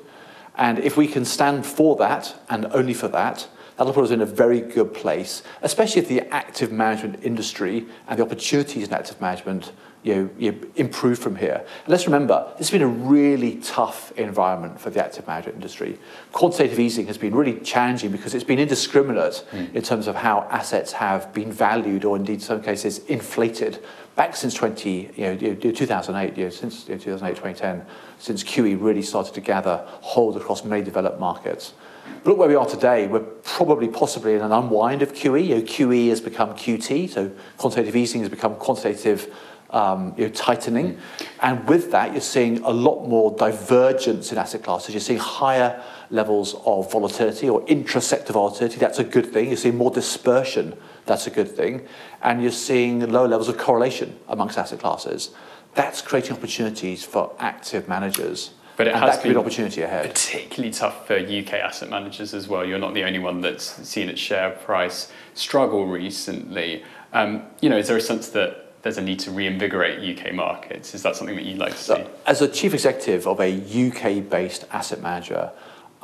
And 0.54 0.78
if 0.78 0.96
we 0.96 1.08
can 1.08 1.24
stand 1.24 1.66
for 1.66 1.96
that, 1.96 2.36
and 2.48 2.66
only 2.66 2.94
for 2.94 3.08
that, 3.08 3.48
that'll 3.76 3.94
put 3.94 4.04
us 4.04 4.10
in 4.10 4.20
a 4.20 4.26
very 4.26 4.60
good 4.60 4.92
place, 4.92 5.42
especially 5.62 6.02
if 6.02 6.08
the 6.08 6.20
active 6.32 6.70
management 6.70 7.24
industry 7.24 7.86
and 8.06 8.18
the 8.18 8.22
opportunities 8.22 8.86
in 8.86 8.94
active 8.94 9.20
management 9.20 9.72
you 10.02 10.14
know, 10.14 10.30
you 10.38 10.72
improve 10.76 11.18
from 11.18 11.36
here. 11.36 11.64
And 11.84 11.88
let's 11.88 12.06
remember, 12.06 12.44
this 12.58 12.68
has 12.68 12.70
been 12.70 12.82
a 12.82 12.88
really 12.88 13.56
tough 13.56 14.10
environment 14.18 14.80
for 14.80 14.90
the 14.90 15.04
active 15.04 15.26
management 15.26 15.56
industry. 15.56 15.98
Quantitative 16.32 16.80
easing 16.80 17.06
has 17.06 17.18
been 17.18 17.34
really 17.34 17.60
challenging 17.60 18.10
because 18.10 18.34
it's 18.34 18.44
been 18.44 18.58
indiscriminate 18.58 19.44
mm. 19.52 19.72
in 19.72 19.82
terms 19.82 20.08
of 20.08 20.16
how 20.16 20.40
assets 20.50 20.92
have 20.92 21.32
been 21.32 21.52
valued 21.52 22.04
or 22.04 22.16
indeed 22.16 22.34
in 22.34 22.40
some 22.40 22.62
cases 22.62 22.98
inflated 23.06 23.82
back 24.16 24.34
since 24.34 24.54
20, 24.54 25.10
you 25.16 25.34
know, 25.34 25.54
2008, 25.54 26.36
you 26.36 26.44
know, 26.44 26.50
since 26.50 26.88
you 26.88 26.94
know, 26.94 27.00
2008, 27.00 27.36
2010, 27.36 27.86
since 28.18 28.42
QE 28.42 28.80
really 28.80 29.02
started 29.02 29.34
to 29.34 29.40
gather 29.40 29.84
hold 29.86 30.36
across 30.36 30.64
many 30.64 30.82
developed 30.82 31.20
markets. 31.20 31.74
But 32.22 32.30
look 32.30 32.38
where 32.38 32.48
we 32.48 32.54
are 32.54 32.66
today. 32.66 33.06
We're 33.06 33.20
probably 33.20 33.88
possibly 33.88 34.34
in 34.34 34.42
an 34.42 34.52
unwind 34.52 35.02
of 35.02 35.12
QE. 35.12 35.46
You 35.46 35.56
know, 35.56 35.62
QE 35.62 36.08
has 36.08 36.20
become 36.20 36.50
QT, 36.54 37.10
so 37.10 37.30
quantitative 37.56 37.96
easing 37.96 38.20
has 38.20 38.30
become 38.30 38.56
quantitative 38.56 39.32
um, 39.72 40.14
you 40.16 40.26
know, 40.26 40.32
tightening. 40.32 40.94
Mm. 40.94 40.98
And 41.40 41.68
with 41.68 41.90
that, 41.90 42.12
you're 42.12 42.20
seeing 42.20 42.58
a 42.58 42.70
lot 42.70 43.06
more 43.06 43.36
divergence 43.36 44.30
in 44.30 44.38
asset 44.38 44.62
classes. 44.62 44.94
You're 44.94 45.00
seeing 45.00 45.18
higher 45.18 45.82
levels 46.10 46.54
of 46.64 46.92
volatility 46.92 47.48
or 47.48 47.64
intra-sector 47.66 48.32
volatility. 48.32 48.78
That's 48.78 48.98
a 48.98 49.04
good 49.04 49.32
thing. 49.32 49.48
You're 49.48 49.56
seeing 49.56 49.76
more 49.76 49.90
dispersion 49.90 50.76
that's 51.06 51.26
a 51.26 51.30
good 51.30 51.48
thing. 51.48 51.86
And 52.22 52.42
you're 52.42 52.52
seeing 52.52 53.10
low 53.10 53.26
levels 53.26 53.48
of 53.48 53.58
correlation 53.58 54.18
amongst 54.28 54.58
asset 54.58 54.80
classes. 54.80 55.30
That's 55.74 56.02
creating 56.02 56.36
opportunities 56.36 57.04
for 57.04 57.34
active 57.38 57.88
managers. 57.88 58.52
But 58.76 58.86
it 58.86 58.94
and 58.94 59.04
has 59.04 59.18
been 59.18 59.32
an 59.32 59.38
opportunity 59.38 59.82
ahead. 59.82 60.08
particularly 60.08 60.72
tough 60.72 61.06
for 61.06 61.14
UK 61.18 61.54
asset 61.54 61.90
managers 61.90 62.32
as 62.34 62.48
well. 62.48 62.64
You're 62.64 62.78
not 62.78 62.94
the 62.94 63.04
only 63.04 63.18
one 63.18 63.40
that's 63.40 63.64
seen 63.86 64.08
its 64.08 64.20
share 64.20 64.50
price 64.50 65.12
struggle 65.34 65.86
recently. 65.86 66.82
Um, 67.12 67.44
you 67.60 67.68
know, 67.68 67.76
is 67.76 67.88
there 67.88 67.96
a 67.96 68.00
sense 68.00 68.30
that 68.30 68.71
there's 68.82 68.98
a 68.98 69.02
need 69.02 69.20
to 69.20 69.30
reinvigorate 69.30 70.18
UK 70.18 70.34
markets? 70.34 70.94
Is 70.94 71.02
that 71.02 71.16
something 71.16 71.36
that 71.36 71.44
you'd 71.44 71.58
like 71.58 71.72
to 71.72 71.78
see? 71.78 71.94
So, 71.94 72.10
as 72.26 72.42
a 72.42 72.48
chief 72.48 72.74
executive 72.74 73.26
of 73.26 73.40
a 73.40 73.50
UK-based 73.50 74.64
asset 74.70 75.00
manager, 75.00 75.52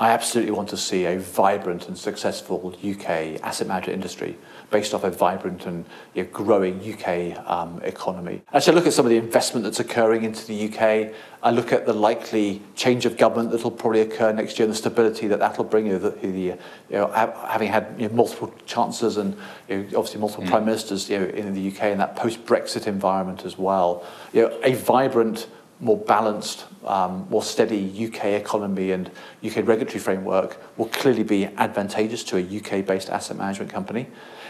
I 0.00 0.10
absolutely 0.10 0.52
want 0.52 0.68
to 0.68 0.76
see 0.76 1.06
a 1.06 1.18
vibrant 1.18 1.88
and 1.88 1.98
successful 1.98 2.72
UK 2.84 3.42
asset 3.42 3.66
management 3.66 3.94
industry 3.94 4.38
based 4.70 4.94
off 4.94 5.02
a 5.02 5.10
vibrant 5.10 5.66
and 5.66 5.84
you 6.14 6.22
know, 6.22 6.28
growing 6.30 6.80
UK 6.80 7.36
um, 7.50 7.80
economy. 7.82 8.42
As 8.52 8.68
I 8.68 8.72
look 8.72 8.86
at 8.86 8.92
some 8.92 9.06
of 9.06 9.10
the 9.10 9.16
investment 9.16 9.64
that's 9.64 9.80
occurring 9.80 10.22
into 10.22 10.46
the 10.46 10.68
UK, 10.68 11.12
I 11.42 11.50
look 11.50 11.72
at 11.72 11.84
the 11.84 11.92
likely 11.92 12.62
change 12.76 13.06
of 13.06 13.16
government 13.16 13.50
that 13.50 13.64
will 13.64 13.72
probably 13.72 14.00
occur 14.02 14.32
next 14.32 14.58
year 14.58 14.66
and 14.66 14.72
the 14.72 14.78
stability 14.78 15.26
that 15.28 15.40
that 15.40 15.58
will 15.58 15.64
bring. 15.64 15.86
You, 15.86 15.98
the, 15.98 16.10
the, 16.10 16.30
you 16.30 16.58
know, 16.90 17.08
having 17.48 17.68
had 17.68 17.94
you 17.98 18.08
know, 18.08 18.14
multiple 18.14 18.54
chancellors 18.66 19.16
and 19.16 19.36
you 19.68 19.78
know, 19.78 19.82
obviously 19.98 20.20
multiple 20.20 20.44
mm. 20.44 20.50
prime 20.50 20.64
ministers 20.64 21.10
you 21.10 21.18
know, 21.18 21.26
in 21.26 21.54
the 21.54 21.68
UK 21.68 21.84
and 21.84 22.00
that 22.00 22.14
post-Brexit 22.14 22.86
environment 22.86 23.44
as 23.44 23.58
well. 23.58 24.06
You 24.32 24.42
know, 24.42 24.60
a 24.62 24.74
vibrant, 24.74 25.48
more 25.80 25.96
balanced, 25.96 26.66
um, 26.84 27.26
more 27.30 27.42
steady 27.42 28.06
UK 28.06 28.26
economy 28.26 28.90
and 28.90 29.10
UK 29.44 29.56
regulatory 29.58 30.00
framework 30.00 30.60
will 30.76 30.88
clearly 30.88 31.22
be 31.22 31.46
advantageous 31.46 32.24
to 32.24 32.36
a 32.36 32.40
UK-based 32.40 33.08
asset 33.10 33.36
management 33.36 33.72
company. 33.72 34.06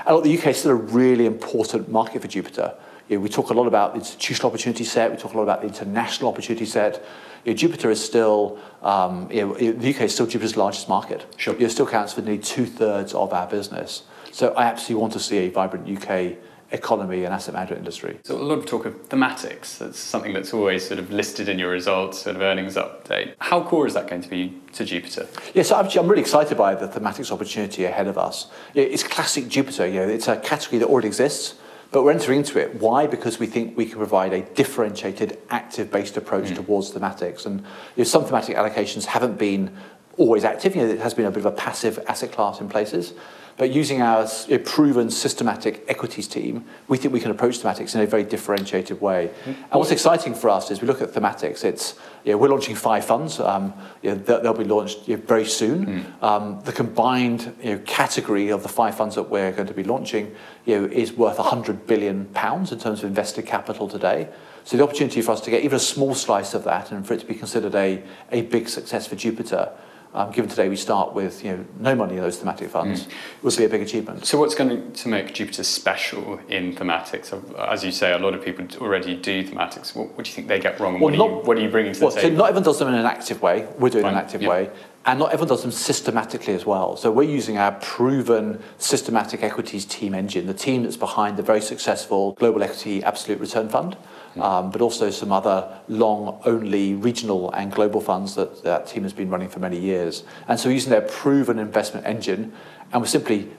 And 0.06 0.14
look, 0.14 0.24
the 0.24 0.38
UK 0.38 0.48
is 0.48 0.58
still 0.58 0.70
a 0.70 0.74
really 0.74 1.26
important 1.26 1.90
market 1.90 2.22
for 2.22 2.28
Jupiter. 2.28 2.74
You 3.08 3.16
know, 3.16 3.22
we 3.22 3.28
talk 3.28 3.50
a 3.50 3.54
lot 3.54 3.66
about 3.66 3.92
the 3.92 4.00
institutional 4.00 4.50
opportunity 4.50 4.84
set, 4.84 5.10
we 5.10 5.16
talk 5.16 5.34
a 5.34 5.36
lot 5.36 5.42
about 5.42 5.60
the 5.60 5.66
international 5.66 6.30
opportunity 6.30 6.66
set. 6.66 7.04
Jupiter 7.46 7.90
is 7.90 8.04
still, 8.04 8.58
um, 8.82 9.28
the 9.28 9.42
UK 9.42 10.02
is 10.02 10.14
still 10.14 10.26
Jupiter's 10.26 10.56
largest 10.56 10.88
market. 10.88 11.24
Sure. 11.38 11.54
It 11.58 11.70
still 11.70 11.86
counts 11.86 12.12
for 12.12 12.20
nearly 12.20 12.40
two 12.40 12.66
thirds 12.66 13.14
of 13.14 13.32
our 13.32 13.46
business. 13.46 14.02
So 14.32 14.52
I 14.54 14.64
absolutely 14.64 15.00
want 15.00 15.12
to 15.14 15.20
see 15.20 15.38
a 15.38 15.48
vibrant 15.48 15.88
UK 15.88 16.36
economy 16.70 17.24
and 17.24 17.32
asset 17.32 17.54
management 17.54 17.78
industry. 17.78 18.18
So 18.24 18.36
a 18.36 18.38
lot 18.38 18.58
of 18.58 18.66
talk 18.66 18.84
of 18.84 19.08
thematics. 19.08 19.78
That's 19.78 19.98
something 19.98 20.32
that's 20.32 20.52
always 20.52 20.86
sort 20.86 21.00
of 21.00 21.10
listed 21.10 21.48
in 21.48 21.58
your 21.58 21.70
results, 21.70 22.22
sort 22.22 22.36
of 22.36 22.42
earnings 22.42 22.76
update. 22.76 23.34
How 23.38 23.62
core 23.62 23.86
is 23.86 23.94
that 23.94 24.08
going 24.08 24.22
to 24.22 24.28
be 24.28 24.60
to 24.74 24.84
Jupiter? 24.84 25.26
Yes, 25.54 25.70
yeah, 25.70 25.88
so 25.88 26.00
I'm 26.00 26.08
really 26.08 26.20
excited 26.20 26.58
by 26.58 26.74
the 26.74 26.88
thematics 26.88 27.32
opportunity 27.32 27.84
ahead 27.84 28.06
of 28.06 28.18
us. 28.18 28.48
It's 28.74 29.02
classic 29.02 29.48
Jupiter. 29.48 29.86
You 29.86 30.00
know, 30.00 30.08
it's 30.08 30.28
a 30.28 30.36
category 30.36 30.78
that 30.80 30.88
already 30.88 31.08
exists. 31.08 31.54
But 31.90 32.02
we're 32.02 32.12
entering 32.12 32.40
into 32.40 32.58
it. 32.58 32.82
Why? 32.82 33.06
Because 33.06 33.38
we 33.38 33.46
think 33.46 33.74
we 33.74 33.86
can 33.86 33.96
provide 33.96 34.34
a 34.34 34.42
differentiated, 34.42 35.38
active-based 35.48 36.18
approach 36.18 36.48
mm. 36.48 36.56
towards 36.56 36.92
thematics. 36.92 37.46
And 37.46 37.60
you 37.60 37.66
know, 37.98 38.04
some 38.04 38.26
thematic 38.26 38.56
allocations 38.56 39.06
haven't 39.06 39.38
been 39.38 39.74
always 40.18 40.44
active. 40.44 40.76
You 40.76 40.82
know, 40.82 40.88
it 40.90 41.00
has 41.00 41.14
been 41.14 41.24
a 41.24 41.30
bit 41.30 41.40
of 41.40 41.46
a 41.46 41.52
passive 41.52 41.98
asset 42.06 42.32
class 42.32 42.60
in 42.60 42.68
places. 42.68 43.14
But 43.58 43.72
using 43.72 44.00
our 44.00 44.28
proven 44.64 45.10
systematic 45.10 45.84
equities 45.88 46.28
team, 46.28 46.64
we 46.86 46.96
think 46.96 47.12
we 47.12 47.18
can 47.18 47.32
approach 47.32 47.58
thematics 47.58 47.92
in 47.92 48.00
a 48.00 48.06
very 48.06 48.22
differentiated 48.22 49.00
way. 49.00 49.32
Mm-hmm. 49.40 49.50
And 49.50 49.72
what's 49.72 49.90
exciting 49.90 50.36
for 50.36 50.48
us 50.48 50.70
is 50.70 50.80
we 50.80 50.86
look 50.86 51.02
at 51.02 51.12
thematics. 51.12 51.64
It's 51.64 51.96
you 52.24 52.30
know, 52.32 52.38
we're 52.38 52.50
launching 52.50 52.76
five 52.76 53.04
funds. 53.04 53.40
Um, 53.40 53.74
you 54.00 54.10
know, 54.10 54.16
they'll 54.16 54.54
be 54.54 54.62
launched 54.62 55.08
you 55.08 55.16
know, 55.16 55.22
very 55.24 55.44
soon. 55.44 55.86
Mm. 55.86 56.22
Um, 56.22 56.60
the 56.60 56.72
combined 56.72 57.52
category 57.84 58.50
of 58.50 58.62
the 58.62 58.68
five 58.68 58.96
funds 58.96 59.16
that 59.16 59.24
we're 59.24 59.50
going 59.50 59.66
to 59.66 59.74
be 59.74 59.84
launching 59.84 60.36
is 60.64 61.12
worth 61.12 61.38
100 61.38 61.84
billion 61.84 62.26
pounds 62.26 62.70
in 62.70 62.78
terms 62.78 63.00
of 63.00 63.06
invested 63.06 63.44
capital 63.44 63.88
today. 63.88 64.28
So 64.62 64.76
the 64.76 64.84
opportunity 64.84 65.20
for 65.20 65.32
us 65.32 65.40
to 65.40 65.50
get 65.50 65.64
even 65.64 65.76
a 65.76 65.80
small 65.80 66.14
slice 66.14 66.54
of 66.54 66.62
that 66.64 66.92
and 66.92 67.04
for 67.04 67.14
it 67.14 67.20
to 67.20 67.26
be 67.26 67.34
considered 67.34 67.74
a, 67.74 68.04
a 68.30 68.42
big 68.42 68.68
success 68.68 69.08
for 69.08 69.16
Jupiter 69.16 69.72
um, 70.14 70.30
given 70.32 70.48
today 70.48 70.68
we 70.68 70.76
start 70.76 71.12
with 71.12 71.44
you 71.44 71.56
know, 71.56 71.64
no 71.78 71.94
money 71.94 72.14
in 72.14 72.20
those 72.20 72.38
thematic 72.38 72.70
funds, 72.70 73.04
mm. 73.04 73.12
would 73.42 73.56
be 73.56 73.64
a 73.64 73.68
big 73.68 73.82
achievement. 73.82 74.26
So 74.26 74.38
what's 74.38 74.54
going 74.54 74.92
to 74.92 75.08
make 75.08 75.34
Jupiter 75.34 75.62
special 75.62 76.40
in 76.48 76.74
thematics? 76.74 77.32
As 77.58 77.84
you 77.84 77.92
say, 77.92 78.12
a 78.12 78.18
lot 78.18 78.34
of 78.34 78.44
people 78.44 78.66
already 78.80 79.16
do 79.16 79.44
thematics. 79.44 79.94
What, 79.94 80.08
what 80.16 80.24
do 80.24 80.30
you 80.30 80.34
think 80.34 80.48
they 80.48 80.60
get 80.60 80.80
wrong 80.80 80.94
and 80.94 81.02
well, 81.02 81.12
what, 81.12 81.18
not, 81.18 81.28
are 81.28 81.32
you, 81.32 81.42
what 81.42 81.58
are 81.58 81.60
you 81.60 81.68
bringing 81.68 81.92
to 81.92 82.00
well, 82.00 82.10
the 82.10 82.20
table? 82.20 82.36
So 82.36 82.38
not 82.38 82.48
everyone 82.48 82.64
does 82.64 82.78
them 82.78 82.88
in 82.88 82.94
an 82.94 83.06
active 83.06 83.42
way. 83.42 83.68
We're 83.78 83.90
doing 83.90 84.04
Fine. 84.04 84.14
an 84.14 84.18
active 84.18 84.42
way. 84.42 84.70
And 85.06 85.18
not 85.18 85.32
everyone 85.32 85.48
does 85.48 85.62
them 85.62 85.70
systematically 85.70 86.54
as 86.54 86.66
well. 86.66 86.96
So 86.96 87.10
we're 87.10 87.22
using 87.22 87.56
our 87.56 87.72
proven 87.72 88.62
systematic 88.78 89.42
equities 89.42 89.86
team 89.86 90.14
engine, 90.14 90.46
the 90.46 90.54
team 90.54 90.82
that's 90.82 90.96
behind 90.98 91.36
the 91.36 91.42
very 91.42 91.62
successful 91.62 92.32
Global 92.32 92.62
Equity 92.62 93.02
Absolute 93.02 93.40
Return 93.40 93.68
Fund 93.68 93.96
um, 94.40 94.70
but 94.70 94.80
also 94.80 95.10
some 95.10 95.32
other 95.32 95.68
long-only 95.88 96.94
regional 96.94 97.50
and 97.52 97.72
global 97.72 98.00
funds 98.00 98.34
that 98.34 98.62
that 98.62 98.86
team 98.86 99.02
has 99.02 99.12
been 99.12 99.30
running 99.30 99.48
for 99.48 99.60
many 99.60 99.78
years. 99.78 100.24
And 100.46 100.58
so 100.58 100.68
using 100.68 100.90
their 100.90 101.02
proven 101.02 101.58
investment 101.58 102.06
engine, 102.06 102.52
and 102.92 103.02
we're 103.02 103.08
simply 103.08 103.50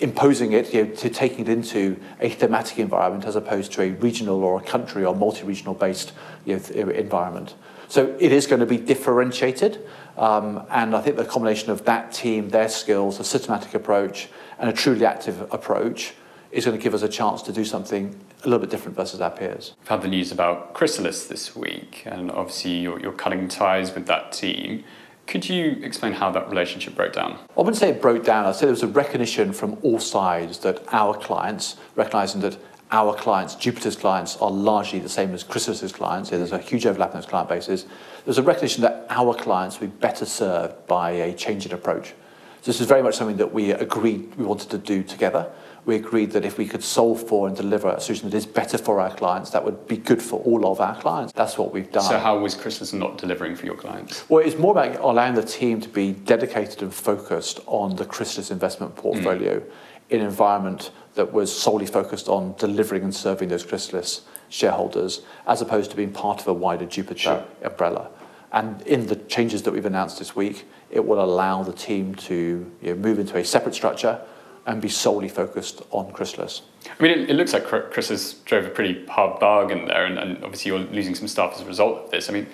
imposing 0.00 0.52
it 0.52 0.72
you 0.72 0.84
know, 0.84 0.94
to 0.94 1.10
taking 1.10 1.40
it 1.40 1.48
into 1.48 1.98
a 2.20 2.30
thematic 2.30 2.78
environment 2.78 3.24
as 3.24 3.36
opposed 3.36 3.72
to 3.72 3.82
a 3.82 3.90
regional 3.90 4.44
or 4.44 4.60
a 4.60 4.62
country 4.62 5.04
or 5.04 5.14
multi-regional 5.14 5.74
based 5.74 6.12
you 6.44 6.56
know, 6.56 6.90
environment. 6.90 7.54
So 7.88 8.16
it 8.20 8.32
is 8.32 8.46
going 8.46 8.60
to 8.60 8.66
be 8.66 8.76
differentiated, 8.76 9.84
um, 10.16 10.66
and 10.70 10.94
I 10.94 11.00
think 11.00 11.16
the 11.16 11.24
combination 11.24 11.70
of 11.70 11.84
that 11.86 12.12
team, 12.12 12.50
their 12.50 12.68
skills, 12.68 13.18
a 13.18 13.24
systematic 13.24 13.74
approach, 13.74 14.28
and 14.58 14.68
a 14.68 14.72
truly 14.72 15.06
active 15.06 15.40
approach 15.52 16.14
is 16.50 16.64
going 16.64 16.76
to 16.76 16.82
give 16.82 16.94
us 16.94 17.02
a 17.02 17.08
chance 17.08 17.42
to 17.42 17.52
do 17.52 17.64
something 17.64 18.18
a 18.42 18.48
little 18.48 18.60
bit 18.60 18.70
different 18.70 18.96
versus 18.96 19.20
our 19.20 19.30
peers. 19.30 19.74
We've 19.80 19.88
had 19.88 20.02
the 20.02 20.08
news 20.08 20.32
about 20.32 20.74
Chrysalis 20.74 21.26
this 21.26 21.54
week, 21.54 22.02
and 22.06 22.30
obviously 22.30 22.78
you're, 22.78 23.00
you're 23.00 23.12
cutting 23.12 23.48
ties 23.48 23.94
with 23.94 24.06
that 24.06 24.32
team. 24.32 24.84
Could 25.26 25.46
you 25.46 25.78
explain 25.82 26.14
how 26.14 26.30
that 26.30 26.48
relationship 26.48 26.94
broke 26.94 27.12
down? 27.12 27.38
I 27.54 27.60
wouldn't 27.60 27.76
say 27.76 27.90
it 27.90 28.00
broke 28.00 28.24
down. 28.24 28.46
I'd 28.46 28.54
say 28.54 28.62
there 28.62 28.70
was 28.70 28.82
a 28.82 28.88
recognition 28.88 29.52
from 29.52 29.76
all 29.82 29.98
sides 29.98 30.58
that 30.60 30.82
our 30.90 31.14
clients, 31.14 31.76
recognizing 31.96 32.40
that 32.40 32.56
our 32.90 33.14
clients, 33.14 33.54
Jupiter's 33.54 33.96
clients, 33.96 34.38
are 34.38 34.50
largely 34.50 34.98
the 34.98 35.08
same 35.10 35.34
as 35.34 35.44
Chrysalis's 35.44 35.92
clients. 35.92 36.30
there's 36.30 36.52
a 36.52 36.58
huge 36.58 36.86
overlap 36.86 37.10
in 37.10 37.18
those 37.18 37.26
client 37.26 37.50
bases. 37.50 37.84
There's 38.24 38.38
a 38.38 38.42
recognition 38.42 38.80
that 38.82 39.06
our 39.10 39.34
clients 39.34 39.78
would 39.80 39.90
be 39.90 40.00
better 40.00 40.24
served 40.24 40.86
by 40.86 41.10
a 41.10 41.34
change 41.34 41.66
in 41.66 41.72
approach. 41.72 42.14
So 42.62 42.72
this 42.72 42.80
is 42.80 42.86
very 42.86 43.02
much 43.02 43.16
something 43.16 43.36
that 43.36 43.52
we 43.52 43.72
agreed 43.72 44.34
we 44.36 44.44
wanted 44.46 44.70
to 44.70 44.78
do 44.78 45.02
together 45.02 45.50
we 45.88 45.96
agreed 45.96 46.32
that 46.32 46.44
if 46.44 46.58
we 46.58 46.66
could 46.66 46.84
solve 46.84 47.26
for 47.26 47.48
and 47.48 47.56
deliver 47.56 47.88
a 47.88 47.98
solution 47.98 48.28
that 48.28 48.36
is 48.36 48.44
better 48.44 48.76
for 48.76 49.00
our 49.00 49.08
clients, 49.08 49.48
that 49.48 49.64
would 49.64 49.88
be 49.88 49.96
good 49.96 50.22
for 50.22 50.38
all 50.40 50.70
of 50.70 50.82
our 50.82 50.94
clients. 51.00 51.32
That's 51.32 51.56
what 51.56 51.72
we've 51.72 51.90
done. 51.90 52.02
So, 52.02 52.18
how 52.18 52.38
was 52.38 52.54
Chrysalis 52.54 52.92
not 52.92 53.16
delivering 53.16 53.56
for 53.56 53.64
your 53.64 53.74
clients? 53.74 54.28
Well, 54.28 54.44
it's 54.44 54.58
more 54.58 54.72
about 54.72 55.00
allowing 55.00 55.34
the 55.34 55.42
team 55.42 55.80
to 55.80 55.88
be 55.88 56.12
dedicated 56.12 56.82
and 56.82 56.92
focused 56.92 57.60
on 57.64 57.96
the 57.96 58.04
Chrysalis 58.04 58.50
investment 58.50 58.96
portfolio 58.96 59.60
mm. 59.60 59.70
in 60.10 60.20
an 60.20 60.26
environment 60.26 60.90
that 61.14 61.32
was 61.32 61.50
solely 61.50 61.86
focused 61.86 62.28
on 62.28 62.54
delivering 62.58 63.02
and 63.02 63.14
serving 63.14 63.48
those 63.48 63.64
Chrysalis 63.64 64.26
shareholders, 64.50 65.22
as 65.46 65.62
opposed 65.62 65.90
to 65.92 65.96
being 65.96 66.12
part 66.12 66.42
of 66.42 66.48
a 66.48 66.52
wider 66.52 66.84
Jupiter 66.84 67.18
sure. 67.18 67.44
umbrella. 67.62 68.10
And 68.52 68.82
in 68.82 69.06
the 69.06 69.16
changes 69.16 69.62
that 69.62 69.72
we've 69.72 69.86
announced 69.86 70.18
this 70.18 70.36
week, 70.36 70.66
it 70.90 71.06
will 71.06 71.24
allow 71.24 71.62
the 71.62 71.72
team 71.72 72.14
to 72.14 72.70
you 72.82 72.94
know, 72.94 72.94
move 72.94 73.18
into 73.18 73.38
a 73.38 73.44
separate 73.44 73.74
structure 73.74 74.20
and 74.68 74.82
be 74.82 74.88
solely 74.88 75.28
focused 75.28 75.82
on 75.90 76.12
Chrysalis. 76.12 76.60
I 76.86 77.02
mean, 77.02 77.12
it, 77.12 77.30
it 77.30 77.34
looks 77.34 77.54
like 77.54 77.64
Chrysalis 77.64 78.34
drove 78.44 78.66
a 78.66 78.68
pretty 78.68 79.04
hard 79.06 79.40
bargain 79.40 79.86
there, 79.86 80.04
and, 80.04 80.18
and, 80.18 80.44
obviously 80.44 80.70
you're 80.70 80.80
losing 80.80 81.14
some 81.14 81.26
staff 81.26 81.54
as 81.54 81.62
a 81.62 81.64
result 81.64 82.04
of 82.04 82.10
this. 82.10 82.28
I 82.28 82.34
mean, 82.34 82.46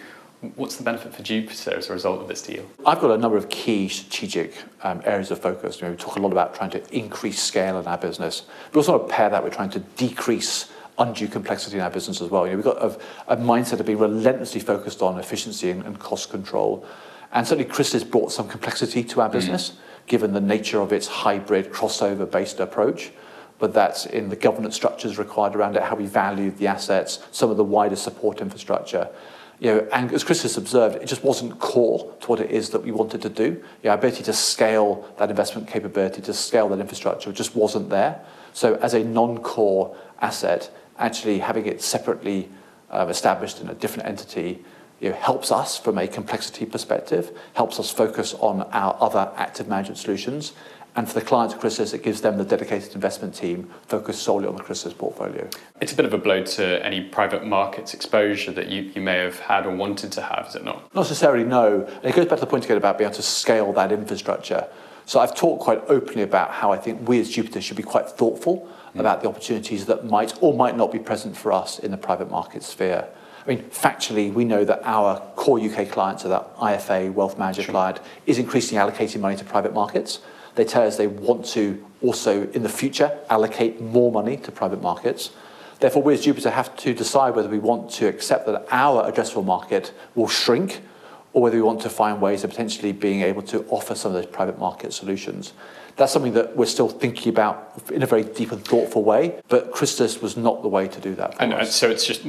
what's 0.55 0.77
the 0.77 0.85
benefit 0.85 1.13
for 1.13 1.23
Jupiter 1.23 1.75
as 1.77 1.91
a 1.91 1.93
result 1.93 2.23
of 2.23 2.29
this 2.29 2.41
deal? 2.41 2.65
I've 2.87 3.01
got 3.01 3.11
a 3.11 3.19
number 3.19 3.37
of 3.37 3.49
key 3.49 3.89
strategic 3.89 4.55
um, 4.83 5.03
areas 5.05 5.33
of 5.33 5.41
focus. 5.41 5.81
You 5.81 5.87
know, 5.87 5.91
we 5.91 5.97
talk 5.97 6.17
a 6.17 6.21
lot 6.21 6.31
about 6.31 6.55
trying 6.55 6.71
to 6.71 6.97
increase 6.97 7.43
scale 7.43 7.81
in 7.81 7.87
our 7.89 7.99
business, 7.99 8.43
but 8.71 8.79
also 8.79 8.97
pair 9.01 9.29
that 9.29 9.43
with 9.43 9.53
trying 9.53 9.71
to 9.71 9.81
decrease 9.81 10.71
undue 10.99 11.27
complexity 11.27 11.79
in 11.79 11.83
our 11.83 11.91
business 11.91 12.21
as 12.21 12.31
well. 12.31 12.47
You 12.47 12.53
know, 12.53 12.57
we've 12.59 12.65
got 12.65 12.81
a, 12.81 12.97
a 13.27 13.37
mindset 13.37 13.81
of 13.81 13.87
being 13.87 13.99
relentlessly 13.99 14.61
focused 14.61 15.03
on 15.03 15.19
efficiency 15.19 15.71
and, 15.71 15.85
and 15.85 15.99
cost 15.99 16.31
control. 16.31 16.87
And 17.33 17.45
certainly 17.45 17.69
Chrysalis 17.69 18.05
brought 18.05 18.31
some 18.31 18.47
complexity 18.47 19.03
to 19.03 19.21
our 19.21 19.29
mm. 19.29 19.33
business. 19.33 19.71
Mm 19.71 19.79
given 20.07 20.33
the 20.33 20.41
nature 20.41 20.81
of 20.81 20.93
its 20.93 21.07
hybrid 21.07 21.73
crossover 21.73 22.31
based 22.31 22.61
approach. 22.61 23.13
But 23.59 23.73
that's 23.73 24.05
in 24.07 24.29
the 24.29 24.37
governance 24.37 24.75
structures 24.75 25.17
required 25.17 25.55
around 25.55 25.77
it, 25.77 25.83
how 25.83 25.97
we 25.97 26.07
value 26.07 26.51
the 26.51 26.67
assets, 26.67 27.21
some 27.31 27.51
of 27.51 27.57
the 27.57 27.65
wider 27.65 27.97
support 27.97 28.41
infrastructure. 28.41 29.09
You 29.61 29.71
know, 29.71 29.89
and 29.93 30.13
as 30.13 30.25
Chris 30.25 30.43
has 30.43 30.57
observed, 30.57 30.97
it 30.97 31.07
just 31.07 31.23
wasn't 31.23 31.59
core 31.61 32.13
to 32.21 32.27
what 32.27 32.41
it 32.41 32.51
is 32.51 32.71
that 32.71 32.81
we 32.81 32.91
wanted 32.91 33.23
to 33.23 33.29
do. 33.29 33.63
Know, 33.83 33.91
our 33.91 33.97
ability 33.97 34.25
to 34.25 34.33
scale 34.33 35.09
that 35.19 35.31
investment 35.31 35.69
capability, 35.69 36.21
to 36.23 36.35
scale 36.35 36.69
that 36.71 36.81
infrastructure, 36.81 37.33
just 37.33 37.55
wasn't 37.55 37.89
there. 37.91 38.21
So 38.53 38.75
as 38.77 38.95
a 38.95 39.05
non-core 39.05 39.97
asset, 40.21 40.71
actually 40.99 41.39
having 41.39 41.67
it 41.67 41.81
separately 41.81 42.49
uh, 42.91 43.07
established 43.09 43.61
in 43.61 43.69
a 43.69 43.75
different 43.75 44.09
entity 44.09 44.65
you 45.05 45.11
know, 45.11 45.17
helps 45.17 45.53
us 45.53 45.77
from 45.77 45.99
a 45.99 46.09
complexity 46.09 46.65
perspective, 46.65 47.31
helps 47.53 47.79
us 47.79 47.91
focus 47.91 48.33
on 48.41 48.63
our 48.73 48.97
other 49.01 49.31
active 49.37 49.69
management 49.69 49.99
solutions. 49.99 50.55
And 50.97 51.07
for 51.07 51.21
the 51.21 51.27
clients 51.27 51.53
of 51.53 51.61
Chrysalis, 51.61 51.93
it 51.93 52.03
gives 52.03 52.23
them 52.23 52.39
the 52.39 52.45
dedicated 52.45 52.95
investment 52.95 53.35
team 53.35 53.69
focused 53.87 54.23
solely 54.23 54.47
on 54.47 54.57
the 54.57 54.63
Chrysalis 54.63 54.97
portfolio. 54.97 55.47
It's 55.79 55.93
a 55.93 55.97
bit 55.97 56.07
of 56.07 56.15
a 56.15 56.19
blow 56.19 56.43
to 56.43 56.87
any 56.87 57.03
private 57.03 57.45
markets 57.45 57.93
exposure 57.93 58.51
that 58.53 58.69
you, 58.69 58.93
you 58.95 59.03
may 59.03 59.19
have 59.19 59.39
had 59.41 59.67
or 59.67 59.77
wanted 59.77 60.11
to 60.13 60.23
have, 60.23 60.47
is 60.49 60.55
it 60.55 60.65
not? 60.65 60.77
Not 60.95 61.03
necessarily, 61.03 61.45
no. 61.45 61.83
And 61.85 62.05
it 62.07 62.15
goes 62.15 62.25
back 62.25 62.39
to 62.39 62.47
the 62.47 62.51
point 62.51 62.65
again 62.65 62.79
about 62.79 62.97
being 62.97 63.09
able 63.09 63.17
to 63.17 63.23
scale 63.23 63.75
that 63.75 63.93
infrastructure. 63.93 64.67
So 65.05 65.21
I've 65.21 65.35
talked 65.35 65.63
quite 65.63 65.83
openly 65.89 66.23
about 66.23 66.51
how 66.53 66.73
I 66.73 66.79
think 66.79 67.07
we 67.07 67.21
as 67.21 67.29
Jupiter 67.29 67.61
should 67.61 67.77
be 67.77 67.83
quite 67.83 68.09
thoughtful 68.09 68.67
mm. 68.95 69.01
about 69.01 69.21
the 69.21 69.29
opportunities 69.29 69.85
that 69.85 70.07
might 70.07 70.33
or 70.41 70.55
might 70.55 70.79
not 70.79 70.91
be 70.91 70.99
present 70.99 71.37
for 71.37 71.53
us 71.53 71.79
in 71.79 71.91
the 71.91 71.99
private 71.99 72.31
market 72.31 72.63
sphere. 72.63 73.07
I 73.45 73.51
mean, 73.51 73.65
factually, 73.65 74.33
we 74.33 74.45
know 74.45 74.65
that 74.65 74.81
our 74.85 75.21
core 75.37 75.61
UK 75.61 75.91
clients, 75.91 76.23
so 76.23 76.29
that 76.31 76.57
IFA 76.57 77.13
wealth 77.13 77.39
manager 77.39 77.63
sure. 77.63 77.73
client, 77.73 78.01
is 78.27 78.39
increasingly 78.39 78.83
allocating 78.83 79.21
money 79.21 79.37
to 79.37 79.45
private 79.45 79.75
markets. 79.75 80.21
They 80.55 80.65
tell 80.65 80.87
us 80.87 80.97
they 80.97 81.09
want 81.09 81.45
to 81.47 81.85
also, 82.01 82.49
in 82.51 82.63
the 82.63 82.69
future, 82.69 83.19
allocate 83.29 83.81
more 83.81 84.11
money 84.11 84.37
to 84.39 84.53
private 84.53 84.81
markets. 84.81 85.31
Therefore, 85.81 86.03
we 86.03 86.15
as 86.15 86.23
Jupiter 86.23 86.51
have 86.51 86.75
to 86.79 86.95
decide 86.95 87.35
whether 87.35 87.49
we 87.49 87.59
want 87.59 87.91
to 87.93 88.07
accept 88.07 88.47
that 88.47 88.67
our 88.71 89.11
addressable 89.11 89.45
market 89.45 89.93
will 90.15 90.29
shrink 90.29 90.81
or 91.35 91.43
whether 91.43 91.57
we 91.57 91.63
want 91.63 91.81
to 91.83 91.91
find 91.91 92.21
ways 92.21 92.45
of 92.45 92.51
potentially 92.51 92.93
being 92.93 93.23
able 93.23 93.43
to 93.43 93.67
offer 93.69 93.95
some 93.95 94.15
of 94.15 94.23
those 94.23 94.31
private 94.31 94.59
market 94.59 94.93
solutions. 94.93 95.53
That's 95.97 96.13
something 96.13 96.33
that 96.35 96.57
we're 96.57 96.67
still 96.67 96.89
thinking 96.89 97.29
about 97.29 97.83
in 97.93 98.03
a 98.03 98.07
very 98.07 98.23
deep 98.23 98.53
and 98.53 98.65
thoughtful 98.65 99.05
way, 99.05 99.41
but 99.49 99.73
Chrysalis 99.73 100.23
was 100.23 100.37
not 100.37 100.63
the 100.63 100.69
way 100.69 100.89
to 100.89 101.01
do 101.01 101.15
that. 101.17 101.37
and, 101.41 101.53
and 101.53 101.69
so 101.69 101.91
it's 101.91 102.07
just 102.07 102.25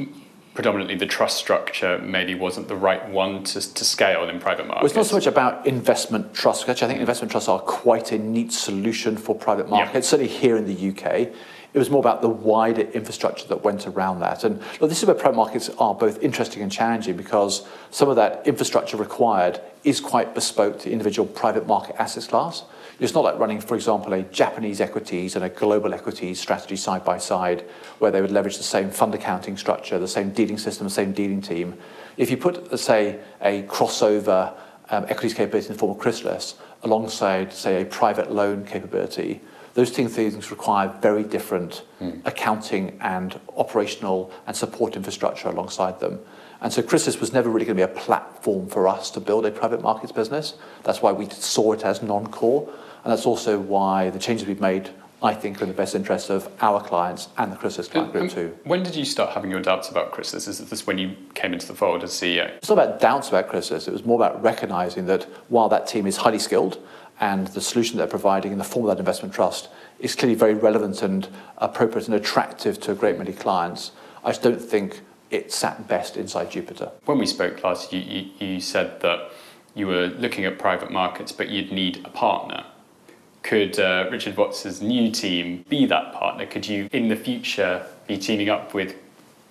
predominantly 0.56 0.96
the 0.96 1.06
trust 1.06 1.38
structure 1.38 2.00
maybe 2.00 2.34
wasn't 2.34 2.68
the 2.70 2.76
right 2.76 3.08
one 3.10 3.44
to, 3.44 3.74
to 3.74 3.86
scale 3.86 4.28
in 4.28 4.40
private 4.40 4.66
markets. 4.66 4.82
Well, 4.82 4.86
it's 4.86 4.96
not 4.96 5.06
so 5.06 5.16
much 5.16 5.28
about 5.28 5.68
investment 5.68 6.34
trusts. 6.34 6.68
Actually, 6.68 6.86
I 6.86 6.88
think 6.88 7.00
investment 7.02 7.30
trusts 7.30 7.50
are 7.50 7.60
quite 7.60 8.14
a 8.14 8.18
neat 8.18 8.54
solution 8.54 9.18
for 9.18 9.36
private 9.36 9.70
markets, 9.70 10.08
yeah. 10.08 10.12
certainly 10.12 10.32
here 10.32 10.56
in 10.56 10.66
the 10.66 10.90
UK. 10.90 11.28
It 11.74 11.80
was 11.80 11.90
more 11.90 12.00
about 12.00 12.22
the 12.22 12.30
wider 12.30 12.84
infrastructure 12.84 13.46
that 13.50 13.66
went 13.66 13.86
around 13.86 14.22
that. 14.22 14.46
And 14.46 14.62
look, 14.80 14.90
this 14.90 15.02
is 15.04 15.06
where 15.06 15.14
private 15.14 15.36
markets 15.36 15.70
are 15.78 15.94
both 15.94 16.24
interesting 16.24 16.64
and 16.64 16.72
challenging 16.72 17.18
because 17.18 17.68
some 17.92 18.08
of 18.08 18.16
that 18.16 18.48
infrastructure 18.48 18.96
required 18.96 19.60
is 19.84 20.00
quite 20.00 20.34
bespoke 20.34 20.80
to 20.80 20.90
individual 20.90 21.28
private 21.28 21.68
market 21.68 21.98
assets 22.00 22.28
class. 22.28 22.64
It's 23.00 23.14
not 23.14 23.24
like 23.24 23.38
running, 23.38 23.60
for 23.60 23.76
example, 23.76 24.14
a 24.14 24.22
Japanese 24.24 24.80
equities 24.80 25.36
and 25.36 25.44
a 25.44 25.50
global 25.50 25.94
equities 25.94 26.40
strategy 26.40 26.78
side 26.78 27.04
by 27.04 27.18
side, 27.18 27.66
where 28.00 28.12
they 28.12 28.22
would 28.22 28.32
leverage 28.32 28.58
the 28.58 28.64
same 28.64 28.90
fund 28.90 29.14
accounting 29.14 29.58
structure, 29.58 30.00
the 30.00 30.08
same 30.08 30.32
dealing 30.32 30.58
system, 30.58 30.88
the 30.88 30.94
same 30.94 31.12
dealing 31.12 31.42
team. 31.42 31.78
If 32.16 32.30
you 32.30 32.38
put, 32.38 32.80
say, 32.80 33.20
a 33.42 33.64
crossover 33.64 34.54
um, 34.90 35.06
equities 35.10 35.34
capability 35.34 35.68
in 35.68 35.74
the 35.74 35.80
form 35.80 35.92
of 35.92 35.98
Chrysalis 35.98 36.56
alongside, 36.84 37.52
say, 37.52 37.82
a 37.82 37.86
private 37.86 38.32
loan 38.32 38.66
capability, 38.66 39.42
those 39.74 39.92
two 39.92 40.08
things 40.08 40.52
require 40.52 40.88
very 41.02 41.24
different 41.24 41.84
mm. 42.00 42.22
accounting 42.26 42.98
and 43.02 43.38
operational 43.58 44.32
and 44.48 44.56
support 44.56 44.96
infrastructure 44.96 45.50
alongside 45.50 46.00
them. 46.00 46.20
And 46.62 46.72
so 46.72 46.82
Chrysalis 46.82 47.20
was 47.20 47.34
never 47.34 47.50
really 47.50 47.66
going 47.66 47.78
to 47.78 47.88
be 47.88 47.92
a 47.92 47.96
platform 47.96 48.68
for 48.68 48.88
us 48.88 49.12
to 49.12 49.20
build 49.20 49.46
a 49.46 49.52
private 49.52 49.82
markets 49.82 50.12
business. 50.12 50.56
That's 50.84 51.02
why 51.02 51.12
we 51.12 51.30
saw 51.30 51.74
it 51.74 51.84
as 51.84 52.02
non-core. 52.02 52.68
And 53.04 53.12
that's 53.12 53.26
also 53.26 53.60
why 53.60 54.10
the 54.10 54.20
changes 54.20 54.48
we've 54.48 54.62
made 54.62 54.90
I 55.24 55.34
think, 55.34 55.60
are 55.60 55.64
in 55.64 55.70
the 55.70 55.76
best 55.76 55.96
interest 55.96 56.30
of 56.30 56.48
our 56.62 56.82
clients 56.82 57.30
and 57.38 57.52
the 57.52 57.56
Chrysalis 57.56 57.88
client 57.88 58.12
group 58.12 58.30
too. 58.30 58.56
When 58.64 58.84
did 58.84 58.96
you 58.96 59.06
start 59.06 59.32
having 59.32 59.50
your 59.50 59.62
doubts 59.62 59.90
about 59.90 60.12
Chrysalis? 60.12 60.48
Is 60.48 60.60
this 60.70 60.86
when 60.86 60.98
you 60.98 61.16
came 61.34 61.54
into 61.54 61.66
the 61.66 61.74
fold 61.74 62.04
as 62.04 62.12
CEO? 62.12 62.50
It's 62.50 62.70
not 62.70 62.78
about 62.78 63.00
doubts 63.00 63.30
about 63.30 63.50
Chrysalis. 63.50 63.88
It 63.88 63.92
was 63.92 64.06
more 64.06 64.18
about 64.18 64.44
recognizing 64.44 65.06
that 65.08 65.24
while 65.50 65.70
that 65.70 65.88
team 65.88 66.06
is 66.06 66.18
highly 66.18 66.38
skilled 66.38 66.78
and 67.20 67.48
the 67.48 67.62
solution 67.62 67.98
they're 67.98 68.08
providing 68.08 68.52
in 68.52 68.58
the 68.58 68.64
form 68.64 68.86
of 68.86 68.90
that 68.90 69.00
investment 69.00 69.34
trust 69.34 69.70
is 70.00 70.16
clearly 70.16 70.36
very 70.36 70.54
relevant 70.54 71.02
and 71.02 71.28
appropriate 71.58 72.08
and 72.08 72.16
attractive 72.16 72.80
to 72.82 72.92
a 72.92 72.96
great 72.96 73.18
many 73.18 73.32
clients, 73.32 73.94
I 74.24 74.30
just 74.30 74.44
don't 74.44 74.62
think 74.62 75.02
it 75.32 75.52
sat 75.52 75.88
best 75.88 76.18
inside 76.18 76.52
Jupiter. 76.52 76.92
When 77.06 77.18
we 77.18 77.26
spoke 77.26 77.64
last, 77.64 77.92
you, 77.94 78.00
you, 78.00 78.30
you 78.40 78.60
said 78.60 79.02
that 79.02 79.32
you 79.74 79.88
were 79.88 80.08
looking 80.08 80.46
at 80.46 80.58
private 80.60 80.92
markets, 80.92 81.32
but 81.32 81.50
you'd 81.50 81.72
need 81.72 82.02
a 82.06 82.10
partner 82.10 82.66
could 83.46 83.80
uh, 83.80 84.08
Richard 84.12 84.36
Watts' 84.36 84.82
new 84.82 85.12
team 85.12 85.64
be 85.70 85.86
that 85.86 86.14
partner? 86.14 86.48
Could 86.48 86.68
you, 86.68 86.90
in 86.92 87.10
the 87.10 87.16
future, 87.16 87.86
be 88.08 88.18
teaming 88.18 88.50
up 88.50 88.74
with 88.74 88.96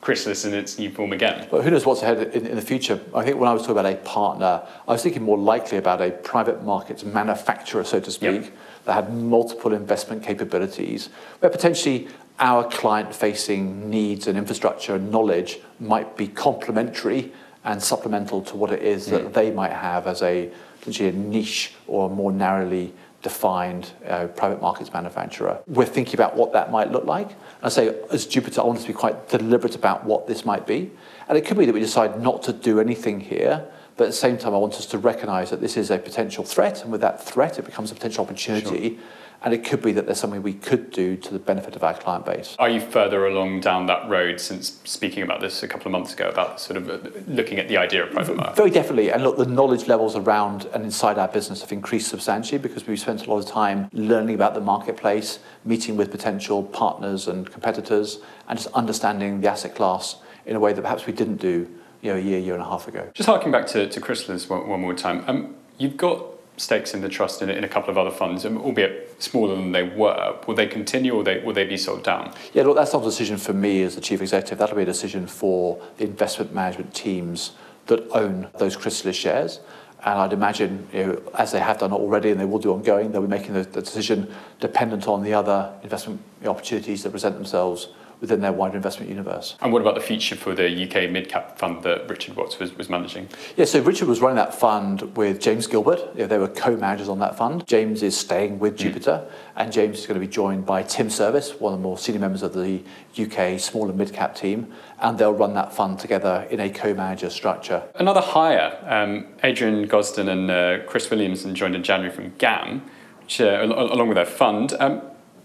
Chrysalis 0.00 0.44
in 0.44 0.52
its 0.52 0.80
new 0.80 0.90
form 0.90 1.12
again? 1.12 1.48
Well, 1.50 1.62
who 1.62 1.70
knows 1.70 1.86
what's 1.86 2.02
ahead 2.02 2.34
in, 2.34 2.44
in, 2.44 2.56
the 2.56 2.62
future? 2.62 3.00
I 3.14 3.24
think 3.24 3.38
when 3.38 3.48
I 3.48 3.52
was 3.52 3.62
talking 3.62 3.78
about 3.78 3.92
a 3.92 3.96
partner, 3.96 4.66
I 4.88 4.92
was 4.92 5.02
thinking 5.04 5.22
more 5.22 5.38
likely 5.38 5.78
about 5.78 6.02
a 6.02 6.10
private 6.10 6.64
markets 6.64 7.04
manufacturer, 7.04 7.84
so 7.84 8.00
to 8.00 8.10
speak, 8.10 8.42
yep. 8.42 8.52
that 8.86 8.94
had 8.94 9.14
multiple 9.14 9.72
investment 9.72 10.24
capabilities, 10.24 11.08
where 11.38 11.50
potentially 11.50 12.08
our 12.40 12.68
client-facing 12.68 13.88
needs 13.88 14.26
and 14.26 14.36
infrastructure 14.36 14.96
and 14.96 15.10
knowledge 15.10 15.60
might 15.78 16.16
be 16.16 16.26
complementary 16.26 17.32
and 17.64 17.82
supplemental 17.82 18.42
to 18.42 18.56
what 18.56 18.72
it 18.72 18.82
is 18.82 19.06
mm. 19.06 19.10
that 19.10 19.34
they 19.34 19.50
might 19.50 19.72
have 19.72 20.06
as 20.06 20.22
a 20.22 20.50
potentially 20.78 21.08
a 21.08 21.12
niche 21.12 21.74
or 21.86 22.10
a 22.10 22.12
more 22.12 22.32
narrowly 22.32 22.92
defined 23.22 23.90
uh, 24.06 24.26
private 24.26 24.60
markets 24.60 24.92
manufacturer. 24.92 25.58
We're 25.66 25.86
thinking 25.86 26.14
about 26.14 26.36
what 26.36 26.52
that 26.52 26.70
might 26.70 26.90
look 26.90 27.06
like. 27.06 27.30
I 27.62 27.70
say, 27.70 27.98
as 28.10 28.26
Jupiter, 28.26 28.60
I 28.60 28.64
want 28.64 28.78
us 28.78 28.84
to 28.84 28.88
be 28.88 28.94
quite 28.94 29.30
deliberate 29.30 29.74
about 29.74 30.04
what 30.04 30.26
this 30.26 30.44
might 30.44 30.66
be. 30.66 30.90
And 31.26 31.38
it 31.38 31.46
could 31.46 31.56
be 31.56 31.64
that 31.64 31.72
we 31.72 31.80
decide 31.80 32.20
not 32.20 32.42
to 32.42 32.52
do 32.52 32.80
anything 32.80 33.20
here, 33.20 33.66
but 33.96 34.04
at 34.04 34.06
the 34.08 34.12
same 34.12 34.36
time, 34.36 34.52
I 34.52 34.58
want 34.58 34.74
us 34.74 34.84
to 34.86 34.98
recognize 34.98 35.48
that 35.50 35.62
this 35.62 35.78
is 35.78 35.90
a 35.90 35.96
potential 35.96 36.44
threat, 36.44 36.82
and 36.82 36.92
with 36.92 37.00
that 37.00 37.24
threat, 37.24 37.58
it 37.58 37.64
becomes 37.64 37.90
a 37.92 37.94
potential 37.94 38.24
opportunity. 38.24 38.90
Sure 38.90 38.98
and 39.44 39.52
it 39.52 39.62
could 39.62 39.82
be 39.82 39.92
that 39.92 40.06
there's 40.06 40.18
something 40.18 40.42
we 40.42 40.54
could 40.54 40.90
do 40.90 41.16
to 41.18 41.30
the 41.30 41.38
benefit 41.38 41.76
of 41.76 41.84
our 41.84 41.92
client 41.92 42.24
base. 42.24 42.56
Are 42.58 42.70
you 42.70 42.80
further 42.80 43.26
along 43.26 43.60
down 43.60 43.84
that 43.86 44.08
road 44.08 44.40
since 44.40 44.80
speaking 44.84 45.22
about 45.22 45.42
this 45.42 45.62
a 45.62 45.68
couple 45.68 45.86
of 45.86 45.92
months 45.92 46.14
ago 46.14 46.30
about 46.30 46.60
sort 46.60 46.78
of 46.78 46.88
uh, 46.88 47.10
looking 47.28 47.58
at 47.58 47.68
the 47.68 47.76
idea 47.76 48.04
of 48.04 48.10
private 48.10 48.36
market? 48.36 48.56
Very 48.56 48.70
definitely. 48.70 49.12
And 49.12 49.22
look, 49.22 49.36
the 49.36 49.44
knowledge 49.44 49.86
levels 49.86 50.16
around 50.16 50.64
and 50.72 50.82
inside 50.82 51.18
our 51.18 51.28
business 51.28 51.60
have 51.60 51.72
increased 51.72 52.08
substantially 52.08 52.58
because 52.58 52.86
we've 52.86 52.98
spent 52.98 53.26
a 53.26 53.30
lot 53.30 53.38
of 53.38 53.46
time 53.46 53.90
learning 53.92 54.34
about 54.34 54.54
the 54.54 54.62
marketplace, 54.62 55.40
meeting 55.66 55.98
with 55.98 56.10
potential 56.10 56.62
partners 56.62 57.28
and 57.28 57.50
competitors, 57.50 58.20
and 58.48 58.58
just 58.58 58.72
understanding 58.74 59.42
the 59.42 59.50
asset 59.50 59.74
class 59.74 60.16
in 60.46 60.56
a 60.56 60.60
way 60.60 60.72
that 60.72 60.80
perhaps 60.80 61.04
we 61.04 61.12
didn't 61.12 61.36
do 61.36 61.68
you 62.00 62.10
know, 62.10 62.16
a 62.16 62.20
year, 62.20 62.38
year 62.38 62.54
and 62.54 62.62
a 62.62 62.66
half 62.66 62.88
ago. 62.88 63.10
Just 63.12 63.28
harking 63.28 63.52
back 63.52 63.66
to, 63.68 63.88
to 63.88 64.00
Chrysalis 64.00 64.48
one, 64.48 64.66
one 64.68 64.80
more 64.80 64.94
time. 64.94 65.22
Um, 65.26 65.54
you've 65.76 65.98
got 65.98 66.33
stakes 66.56 66.94
in 66.94 67.00
the 67.00 67.08
trust 67.08 67.42
in, 67.42 67.50
in 67.50 67.64
a 67.64 67.68
couple 67.68 67.90
of 67.90 67.98
other 67.98 68.10
funds, 68.10 68.44
um, 68.44 68.58
albeit 68.58 69.22
smaller 69.22 69.54
than 69.56 69.72
they 69.72 69.82
were. 69.82 70.38
Will 70.46 70.54
they 70.54 70.66
continue 70.66 71.14
or 71.14 71.24
they, 71.24 71.40
will 71.40 71.52
they 71.52 71.64
be 71.64 71.76
sold 71.76 72.04
down? 72.04 72.32
Yeah, 72.52 72.62
look, 72.62 72.76
that's 72.76 72.92
not 72.92 73.02
a 73.02 73.04
decision 73.04 73.36
for 73.36 73.52
me 73.52 73.82
as 73.82 73.94
the 73.94 74.00
chief 74.00 74.20
executive. 74.20 74.58
That'll 74.58 74.76
be 74.76 74.82
a 74.82 74.86
decision 74.86 75.26
for 75.26 75.82
the 75.96 76.04
investment 76.04 76.54
management 76.54 76.94
teams 76.94 77.52
that 77.86 78.08
own 78.10 78.48
those 78.58 78.76
Chrysalis 78.76 79.16
shares. 79.16 79.60
And 80.04 80.18
I'd 80.18 80.32
imagine, 80.34 80.86
you 80.92 81.06
know, 81.06 81.22
as 81.38 81.52
they 81.52 81.60
have 81.60 81.78
done 81.78 81.92
already 81.92 82.30
and 82.30 82.38
they 82.38 82.44
will 82.44 82.58
do 82.58 82.72
ongoing, 82.72 83.10
they'll 83.10 83.22
be 83.22 83.28
making 83.28 83.54
the, 83.54 83.62
the 83.62 83.80
decision 83.80 84.32
dependent 84.60 85.08
on 85.08 85.22
the 85.22 85.32
other 85.32 85.72
investment 85.82 86.20
opportunities 86.44 87.02
that 87.02 87.10
present 87.10 87.36
themselves 87.36 87.88
within 88.20 88.40
their 88.40 88.52
wider 88.52 88.76
investment 88.76 89.08
universe. 89.08 89.56
And 89.60 89.72
what 89.72 89.82
about 89.82 89.94
the 89.94 90.00
future 90.00 90.36
for 90.36 90.54
the 90.54 90.68
UK 90.68 91.10
mid 91.10 91.28
cap 91.28 91.58
fund 91.58 91.82
that 91.82 92.08
Richard 92.08 92.36
Watts 92.36 92.58
was, 92.58 92.76
was 92.76 92.88
managing? 92.88 93.28
Yeah, 93.56 93.64
so 93.64 93.80
Richard 93.80 94.08
was 94.08 94.20
running 94.20 94.36
that 94.36 94.54
fund 94.54 95.16
with 95.16 95.40
James 95.40 95.66
Gilbert. 95.66 96.00
Yeah, 96.14 96.26
they 96.26 96.38
were 96.38 96.48
co 96.48 96.76
managers 96.76 97.08
on 97.08 97.18
that 97.20 97.36
fund. 97.36 97.66
James 97.66 98.02
is 98.02 98.16
staying 98.16 98.58
with 98.58 98.74
mm. 98.74 98.78
Jupiter, 98.78 99.26
and 99.56 99.72
James 99.72 99.98
is 99.98 100.06
going 100.06 100.20
to 100.20 100.26
be 100.26 100.30
joined 100.30 100.66
by 100.66 100.82
Tim 100.82 101.10
Service, 101.10 101.58
one 101.60 101.72
of 101.72 101.78
the 101.78 101.82
more 101.82 101.98
senior 101.98 102.20
members 102.20 102.42
of 102.42 102.54
the 102.54 102.82
UK 103.18 103.58
small 103.60 103.88
and 103.88 103.98
mid 103.98 104.12
cap 104.12 104.34
team, 104.34 104.72
and 105.00 105.18
they'll 105.18 105.34
run 105.34 105.54
that 105.54 105.72
fund 105.72 105.98
together 105.98 106.46
in 106.50 106.60
a 106.60 106.70
co 106.70 106.94
manager 106.94 107.30
structure. 107.30 107.82
Another 107.96 108.20
hire, 108.20 108.78
um, 108.86 109.26
Adrian 109.42 109.86
Gosden 109.86 110.28
and 110.28 110.50
uh, 110.50 110.84
Chris 110.86 111.10
Williamson 111.10 111.54
joined 111.54 111.74
in 111.74 111.82
January 111.82 112.14
from 112.14 112.32
GAM, 112.38 112.82
which, 113.20 113.40
uh, 113.40 113.60
along 113.62 114.08
with 114.08 114.16
their 114.16 114.26
fund. 114.26 114.74
Um, 114.78 115.02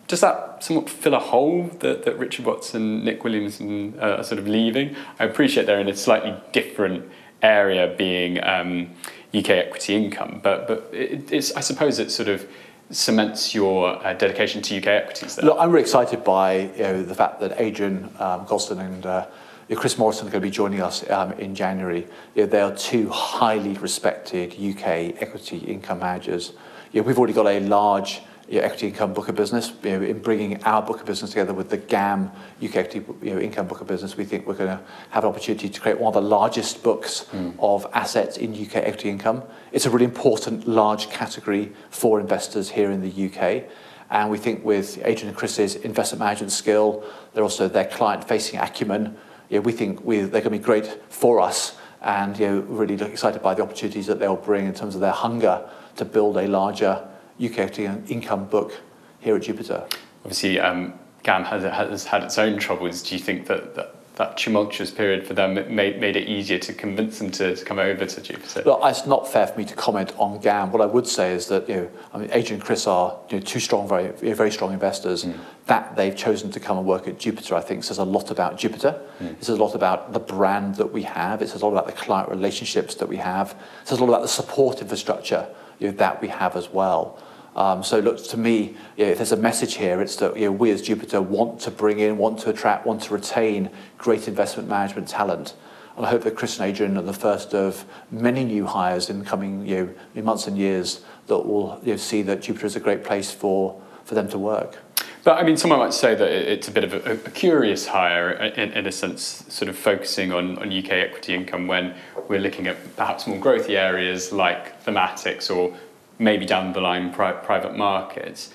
does 0.10 0.22
that 0.22 0.63
somewhat 0.63 0.89
fill 0.89 1.13
a 1.13 1.19
hole 1.19 1.69
that, 1.80 2.04
that 2.04 2.17
Richard 2.17 2.43
Watts 2.43 2.74
and 2.74 3.06
Nick 3.06 3.24
Williamson 3.24 3.93
uh, 4.00 4.17
are 4.17 4.24
sort 4.24 4.39
of 4.39 4.48
leaving? 4.48 4.95
I 5.19 5.26
appreciate 5.26 5.67
they're 5.67 5.80
in 5.80 5.88
a 5.88 5.95
slightly 5.95 6.36
different 6.52 7.08
area, 7.43 7.93
being 7.95 8.43
um, 8.43 8.89
UK 9.36 9.50
equity 9.50 9.95
income, 9.95 10.41
but 10.43 10.67
but 10.67 10.89
it, 10.91 11.32
it's 11.32 11.56
I 11.56 11.62
suppose 11.62 12.00
it 12.00 12.10
sort 12.10 12.28
of 12.28 12.50
cements 12.89 13.54
your 13.54 14.04
uh, 14.04 14.13
dedication 14.13 14.63
to 14.63 14.78
UK 14.78 14.88
equities. 14.88 15.36
There. 15.36 15.45
Look, 15.45 15.58
I'm 15.60 15.69
really 15.69 15.84
excited 15.84 16.24
by 16.24 16.54
you 16.58 16.84
know, 16.84 17.04
the 17.04 17.13
fact 17.13 17.39
that 17.41 17.62
Adrian 17.62 18.06
um, 18.17 18.48
Gosden 18.48 18.80
and 18.80 19.06
uh, 19.06 19.28
Chris 19.76 20.00
Morrison 20.00 20.28
are 20.28 20.32
going 20.32 20.41
to 20.41 20.48
be 20.48 20.52
joining 20.52 20.82
us 20.82 21.08
um, 21.12 21.34
in 21.34 21.54
January. 21.54 22.08
You 22.34 22.43
know, 22.43 22.48
they 22.48 22.62
are 22.62 22.76
two 22.76 23.10
highly 23.10 23.74
respected 23.74 24.54
UK 24.54 25.22
equity 25.22 25.60
income 25.60 26.00
managers. 26.00 26.54
You 26.91 27.02
know, 27.02 27.08
we've 27.08 27.19
already 27.19 27.34
got 27.34 27.45
a 27.45 27.60
large 27.60 28.22
your 28.50 28.64
equity 28.64 28.88
income 28.88 29.14
book 29.14 29.30
of 29.30 29.36
business. 29.36 29.72
You 29.84 30.00
know, 30.00 30.06
in 30.06 30.20
bringing 30.20 30.64
our 30.64 30.82
book 30.82 31.00
of 31.00 31.06
business 31.06 31.32
together 31.32 31.54
with 31.54 31.70
the 31.70 31.78
GAM 31.78 32.32
UK 32.64 32.76
equity 32.78 33.06
you 33.22 33.36
know, 33.36 33.40
income 33.40 33.68
book 33.68 33.82
of 33.82 33.88
business, 33.88 34.18
we 34.18 34.26
think 34.26 34.48
we're 34.48 34.56
going 34.56 34.76
to 34.76 34.84
have 35.12 35.24
an 35.24 35.30
opportunity 35.30 35.70
to 35.70 35.80
create 35.80 36.00
one 36.00 36.16
of 36.16 36.22
the 36.22 36.28
largest 36.28 36.82
books 36.82 37.28
mm. 37.32 37.54
of 37.60 37.86
assets 37.94 38.38
in 38.38 38.54
UK 38.54 38.78
equity 38.78 39.10
income. 39.10 39.44
It's 39.72 39.86
a 39.86 39.90
really 39.90 40.06
important 40.06 40.68
large 40.68 41.10
category 41.10 41.74
for 41.92 42.20
investors 42.20 42.70
here 42.70 42.92
in 42.92 43.02
the 43.02 43.28
UK. 43.28 43.70
And 44.10 44.32
we 44.32 44.40
think 44.40 44.66
with 44.66 44.98
Adrian 45.06 45.28
and 45.28 45.38
Chris's 45.38 45.76
investment 45.76 46.20
management 46.20 46.52
skill, 46.52 47.04
they're 47.34 47.44
also 47.44 47.68
their 47.68 47.86
client-facing 47.86 48.60
acumen. 48.60 49.16
You 49.50 49.58
know, 49.58 49.62
we 49.62 49.72
think 49.72 50.04
we, 50.04 50.22
they're 50.22 50.42
going 50.42 50.44
to 50.44 50.50
be 50.50 50.60
great 50.60 50.88
for 51.10 51.40
us 51.40 51.78
and 52.02 52.40
you 52.40 52.48
know, 52.48 52.60
really 52.62 52.96
excited 52.96 53.44
by 53.44 53.54
the 53.54 53.62
opportunities 53.62 54.08
that 54.08 54.20
they'll 54.20 54.36
bring 54.36 54.66
in 54.66 54.74
terms 54.74 54.96
of 54.96 55.02
their 55.02 55.12
hunger 55.12 55.70
to 55.98 56.06
build 56.06 56.38
a 56.38 56.48
larger 56.48 57.06
UK 57.43 57.80
income 58.10 58.45
book 58.45 58.73
here 59.19 59.36
at 59.36 59.41
Jupiter. 59.43 59.86
Obviously, 60.23 60.60
um, 60.60 60.93
GAM 61.23 61.43
has, 61.43 61.63
has 61.63 62.06
had 62.06 62.23
its 62.23 62.38
own 62.38 62.60
troubles. 62.60 63.04
Do 63.04 63.15
you 63.15 63.21
think 63.21 63.47
that, 63.47 63.75
that 63.75 63.95
that 64.19 64.38
tumultuous 64.38 64.91
period 64.91 65.25
for 65.25 65.34
them 65.34 65.54
made, 65.73 65.97
made 65.97 66.17
it 66.17 66.28
easier 66.28 66.60
to 66.60 66.73
convince 66.73 67.19
them 67.19 67.32
to, 67.32 67.56
to 67.56 67.63
come 67.63 67.80
over 67.80 68.06
to 68.06 68.21
Jupiter? 68.21 68.63
Well, 68.65 68.86
it's 68.86 69.06
not 69.06 69.32
fair 69.32 69.47
for 69.47 69.58
me 69.58 69.63
to 69.63 69.73
comment 69.75 70.12
on 70.17 70.41
GAM. 70.41 70.73
What 70.73 70.82
I 70.82 70.86
would 70.88 71.08
say 71.08 71.32
is 71.34 71.47
that 71.47 71.69
you 71.69 71.75
know, 71.75 71.91
I 72.13 72.17
mean, 72.17 72.30
Adrian 72.34 72.56
and 72.56 72.62
Chris 72.62 72.86
are 72.86 73.17
you 73.30 73.38
know, 73.38 73.45
two 73.45 73.62
strong, 73.62 73.88
very, 73.88 74.12
very 74.34 74.52
strong 74.52 74.73
investors. 74.73 75.23
Mm. 75.23 75.39
That 75.67 75.95
they've 75.95 76.15
chosen 76.15 76.52
to 76.52 76.60
come 76.60 76.78
and 76.78 76.86
work 76.86 77.08
at 77.08 77.17
Jupiter, 77.17 77.56
I 77.56 77.62
think, 77.62 77.86
says 77.86 77.97
a 77.97 78.04
lot 78.04 78.30
about 78.30 78.58
Jupiter. 78.58 79.02
Mm. 79.21 79.32
It 79.38 79.45
says 79.45 79.58
a 79.58 79.63
lot 79.63 79.73
about 79.73 80.12
the 80.12 80.19
brand 80.19 80.75
that 80.75 80.91
we 80.91 81.04
have. 81.04 81.41
It 81.41 81.47
says 81.47 81.62
a 81.62 81.65
lot 81.65 81.71
about 81.71 81.86
the 81.86 81.93
client 81.93 82.28
relationships 82.28 82.95
that 82.95 83.08
we 83.08 83.15
have. 83.15 83.52
It 83.84 83.88
says 83.88 83.99
a 83.99 84.04
lot 84.04 84.10
about 84.10 84.23
the 84.23 84.28
support 84.28 84.82
infrastructure 84.82 85.47
you 85.80 85.88
know, 85.88 85.93
that 85.93 86.21
we 86.21 86.28
have 86.28 86.58
as 86.58 86.69
well. 86.69 87.17
Um, 87.60 87.84
so 87.84 88.00
look, 88.00 88.24
to 88.30 88.38
me, 88.38 88.78
you 88.95 89.06
know, 89.06 89.12
if 89.12 89.17
there's 89.17 89.34
a 89.34 89.38
message 89.38 89.76
here, 89.76 90.02
it's 90.02 90.15
that 90.15 90.38
you 90.38 90.45
know, 90.45 90.52
we 90.54 90.72
as 90.72 90.82
Jupiter 90.82 91.22
want 91.22 91.60
to 91.62 91.72
bring 91.72 92.00
in, 92.00 92.17
want 92.17 92.39
to 92.39 92.50
attract, 92.50 92.86
want 92.86 93.02
to 93.04 93.13
retain 93.13 93.69
great 93.98 94.30
investment 94.30 94.69
management 94.69 95.10
talent. 95.10 95.56
And 95.98 96.06
I 96.06 96.10
hope 96.10 96.24
that 96.24 96.38
Chris 96.38 96.58
and 96.58 96.69
Adrian 96.69 96.98
are 96.98 97.02
the 97.02 97.12
first 97.12 97.54
of 97.54 97.84
many 98.10 98.45
new 98.45 98.65
hires 98.65 99.10
in 99.10 99.26
coming 99.26 99.67
you 99.67 99.93
know, 100.15 100.22
months 100.22 100.48
and 100.48 100.58
years 100.58 101.02
that 101.28 101.39
will 101.39 101.82
you 101.84 101.91
know, 101.91 101.98
see 101.98 102.22
that 102.22 102.41
Jupiter 102.41 102.65
is 102.65 102.78
a 102.78 102.80
great 102.80 103.04
place 103.04 103.30
for, 103.30 103.82
for 104.06 104.15
them 104.15 104.30
to 104.30 104.39
work. 104.39 104.78
But 105.26 105.38
I 105.38 105.43
mean, 105.43 105.58
someone 105.58 105.80
might 105.80 105.93
say 105.93 106.15
that 106.15 106.32
it's 106.32 106.69
a 106.69 106.72
bit 106.72 106.86
of 106.86 106.93
a, 106.93 107.12
a 107.12 107.17
curious 107.32 107.88
hire 107.88 108.32
in, 108.32 108.72
in, 108.72 108.86
a 108.86 108.91
sense, 108.91 109.43
sort 109.50 109.67
of 109.67 109.78
focusing 109.78 110.32
on, 110.32 110.58
on 110.60 110.72
UK 110.72 110.91
equity 110.91 111.36
income 111.36 111.67
when 111.67 111.93
we're 112.30 112.39
looking 112.39 112.67
at 112.67 112.95
perhaps 112.95 113.28
more 113.28 113.38
growthy 113.38 113.72
areas 113.72 114.32
like 114.32 114.82
thematics 114.86 115.54
or 115.54 115.76
maybe 116.20 116.46
down 116.46 116.74
the 116.74 116.82
line 116.82 117.12
pri- 117.12 117.32
private 117.32 117.76
markets. 117.76 118.54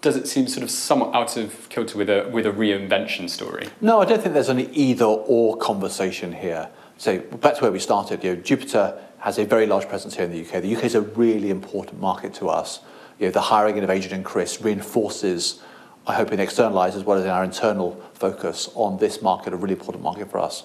Does 0.00 0.16
it 0.16 0.26
seem 0.26 0.48
sort 0.48 0.64
of 0.64 0.70
somewhat 0.70 1.14
out 1.14 1.36
of 1.36 1.68
kilter 1.68 1.96
with 1.96 2.10
a 2.10 2.28
with 2.32 2.44
a 2.44 2.50
reinvention 2.50 3.30
story? 3.30 3.68
No, 3.80 4.00
I 4.00 4.04
don't 4.04 4.20
think 4.20 4.34
there's 4.34 4.48
any 4.48 4.68
either 4.72 5.04
or 5.04 5.56
conversation 5.58 6.32
here. 6.32 6.68
So 6.96 7.20
back 7.20 7.56
to 7.56 7.62
where 7.62 7.70
we 7.70 7.78
started. 7.78 8.24
You 8.24 8.34
know, 8.34 8.42
Jupiter 8.42 8.98
has 9.18 9.38
a 9.38 9.44
very 9.44 9.66
large 9.66 9.88
presence 9.88 10.16
here 10.16 10.24
in 10.24 10.32
the 10.32 10.40
UK. 10.40 10.62
The 10.62 10.76
UK 10.76 10.84
is 10.84 10.96
a 10.96 11.02
really 11.02 11.50
important 11.50 12.00
market 12.00 12.34
to 12.34 12.48
us. 12.48 12.80
You 13.20 13.26
know, 13.26 13.32
the 13.32 13.40
hiring 13.40 13.78
of 13.78 13.88
Adrian 13.88 14.16
and 14.16 14.24
Chris 14.24 14.60
reinforces, 14.60 15.60
I 16.08 16.14
hope, 16.14 16.32
in 16.32 16.40
external 16.40 16.76
eyes 16.78 16.96
as 16.96 17.04
well 17.04 17.18
as 17.18 17.24
in 17.24 17.30
our 17.30 17.44
internal 17.44 18.02
focus 18.14 18.68
on 18.74 18.98
this 18.98 19.22
market, 19.22 19.52
a 19.52 19.56
really 19.56 19.74
important 19.74 20.02
market 20.02 20.28
for 20.28 20.40
us. 20.40 20.64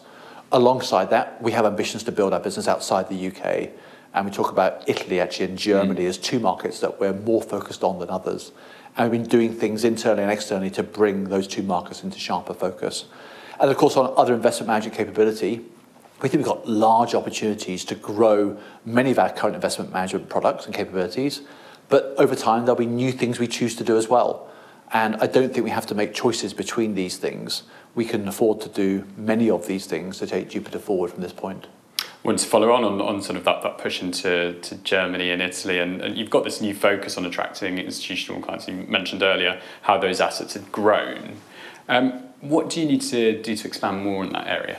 Alongside 0.52 1.12
that, 1.12 1.40
we 1.42 1.52
have 1.52 1.66
ambitions 1.66 2.04
to 2.04 2.12
build 2.12 2.34
our 2.34 2.40
business 2.40 2.68
outside 2.68 3.10
the 3.10 3.28
UK, 3.28 3.70
and 4.14 4.26
we 4.26 4.32
talk 4.32 4.52
about 4.52 4.88
Italy 4.88 5.20
actually 5.20 5.46
and 5.46 5.58
Germany 5.58 6.02
mm. 6.02 6.08
as 6.08 6.18
two 6.18 6.40
markets 6.40 6.80
that 6.80 7.00
we're 7.00 7.14
more 7.14 7.42
focused 7.42 7.84
on 7.84 8.00
than 8.00 8.10
others. 8.10 8.52
And 8.96 9.12
we've 9.12 9.22
been 9.22 9.30
doing 9.30 9.54
things 9.54 9.84
internally 9.84 10.24
and 10.24 10.32
externally 10.32 10.72
to 10.72 10.84
bring 10.84 11.26
those 11.26 11.48
two 11.48 11.62
markets 11.62 12.04
into 12.04 12.18
sharper 12.18 12.54
focus. 12.54 13.06
And 13.60 13.70
of 13.70 13.78
course, 13.78 13.96
on 13.96 14.14
other 14.18 14.34
investment 14.34 14.68
management 14.68 14.98
capability, 14.98 15.66
we 16.22 16.30
think 16.30 16.44
we've 16.44 16.46
got 16.46 16.68
large 16.68 17.14
opportunities 17.14 17.86
to 17.86 17.96
grow 17.96 18.58
many 18.86 19.12
of 19.12 19.20
our 19.20 19.30
current 19.30 19.56
investment 19.56 19.94
management 19.94 20.30
products 20.30 20.66
and 20.66 20.74
capabilities. 20.74 21.42
But 21.90 22.16
over 22.18 22.36
time, 22.36 22.66
there'll 22.66 22.76
be 22.76 22.88
new 22.88 23.12
things 23.12 23.40
we 23.40 23.48
choose 23.48 23.76
to 23.76 23.84
do 23.84 23.98
as 23.98 24.08
well. 24.08 24.50
And 24.92 25.16
I 25.18 25.28
don't 25.28 25.54
think 25.54 25.64
we 25.64 25.70
have 25.70 25.86
to 25.88 25.96
make 25.96 26.14
choices 26.14 26.54
between 26.54 26.96
these 26.96 27.18
things. 27.18 27.64
We 27.94 28.06
can 28.06 28.28
afford 28.28 28.62
to 28.62 28.70
do 28.70 29.06
many 29.16 29.50
of 29.50 29.68
these 29.68 29.86
things 29.86 30.18
to 30.20 30.28
take 30.28 30.50
Jupiter 30.50 30.80
forward 30.80 31.12
from 31.12 31.22
this 31.22 31.34
point. 31.34 31.68
I 32.24 32.28
want 32.28 32.40
to 32.40 32.48
follow 32.48 32.72
on, 32.74 32.84
on 32.84 33.00
on 33.00 33.22
sort 33.22 33.38
of 33.38 33.46
that, 33.46 33.64
that 33.64 33.78
push 33.78 34.02
into 34.02 34.54
to 34.62 34.76
Germany 34.78 35.32
and 35.32 35.42
Italy, 35.42 35.80
and, 35.80 36.02
and 36.02 36.18
you've 36.18 36.30
got 36.30 36.44
this 36.44 36.60
new 36.62 36.74
focus 36.74 37.18
on 37.18 37.26
attracting 37.26 37.78
institutional 37.78 38.42
clients. 38.42 38.68
You 38.68 38.74
mentioned 38.74 39.24
earlier 39.24 39.62
how 39.84 39.98
those 39.98 40.20
assets 40.20 40.54
had 40.54 40.72
grown. 40.72 41.38
Um, 41.88 42.24
what 42.42 42.70
do 42.70 42.82
you 42.82 42.88
need 42.88 43.02
to 43.02 43.42
do 43.42 43.56
to 43.56 43.68
expand 43.68 44.04
more 44.04 44.24
in 44.24 44.34
that 44.34 44.48
area? 44.48 44.78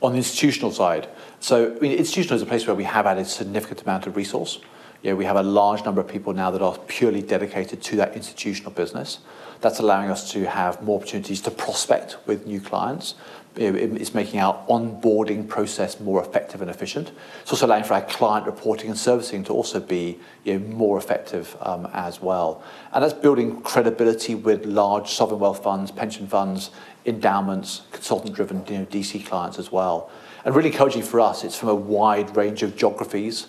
On 0.00 0.12
the 0.12 0.18
institutional 0.18 0.70
side, 0.70 1.08
so 1.40 1.74
I 1.76 1.80
mean, 1.80 1.92
institutional 1.92 2.36
is 2.36 2.42
a 2.42 2.46
place 2.46 2.66
where 2.66 2.76
we 2.76 2.84
have 2.84 3.06
added 3.06 3.26
significant 3.26 3.82
amount 3.82 4.06
of 4.06 4.16
resource. 4.16 4.60
You 5.02 5.10
know, 5.10 5.16
we 5.16 5.24
have 5.26 5.36
a 5.36 5.42
large 5.42 5.84
number 5.84 6.00
of 6.00 6.08
people 6.08 6.32
now 6.32 6.50
that 6.50 6.62
are 6.62 6.78
purely 6.86 7.20
dedicated 7.20 7.82
to 7.82 7.96
that 7.96 8.14
institutional 8.14 8.70
business. 8.70 9.18
That's 9.60 9.78
allowing 9.78 10.10
us 10.10 10.32
to 10.32 10.48
have 10.48 10.82
more 10.82 10.98
opportunities 10.98 11.40
to 11.42 11.50
prospect 11.50 12.16
with 12.26 12.46
new 12.46 12.60
clients. 12.60 13.14
It's 13.56 14.14
making 14.14 14.40
our 14.40 14.64
onboarding 14.68 15.46
process 15.48 16.00
more 16.00 16.20
effective 16.20 16.60
and 16.60 16.68
efficient. 16.68 17.12
It's 17.42 17.52
also 17.52 17.66
allowing 17.66 17.84
for 17.84 17.94
our 17.94 18.02
client 18.02 18.46
reporting 18.46 18.90
and 18.90 18.98
servicing 18.98 19.44
to 19.44 19.52
also 19.52 19.78
be 19.78 20.18
you 20.42 20.58
know, 20.58 20.66
more 20.66 20.98
effective 20.98 21.56
um, 21.60 21.88
as 21.92 22.20
well. 22.20 22.64
And 22.92 23.04
that's 23.04 23.14
building 23.14 23.62
credibility 23.62 24.34
with 24.34 24.66
large 24.66 25.12
sovereign 25.12 25.38
wealth 25.38 25.62
funds, 25.62 25.92
pension 25.92 26.26
funds, 26.26 26.70
endowments, 27.06 27.82
consultant-driven 27.92 28.64
you 28.66 28.78
know, 28.78 28.86
DC 28.86 29.24
clients 29.24 29.58
as 29.58 29.70
well. 29.70 30.10
And 30.44 30.54
really 30.54 30.70
encouraging 30.70 31.02
for 31.02 31.20
us, 31.20 31.44
it's 31.44 31.56
from 31.56 31.68
a 31.68 31.74
wide 31.74 32.36
range 32.36 32.62
of 32.62 32.76
geographies. 32.76 33.46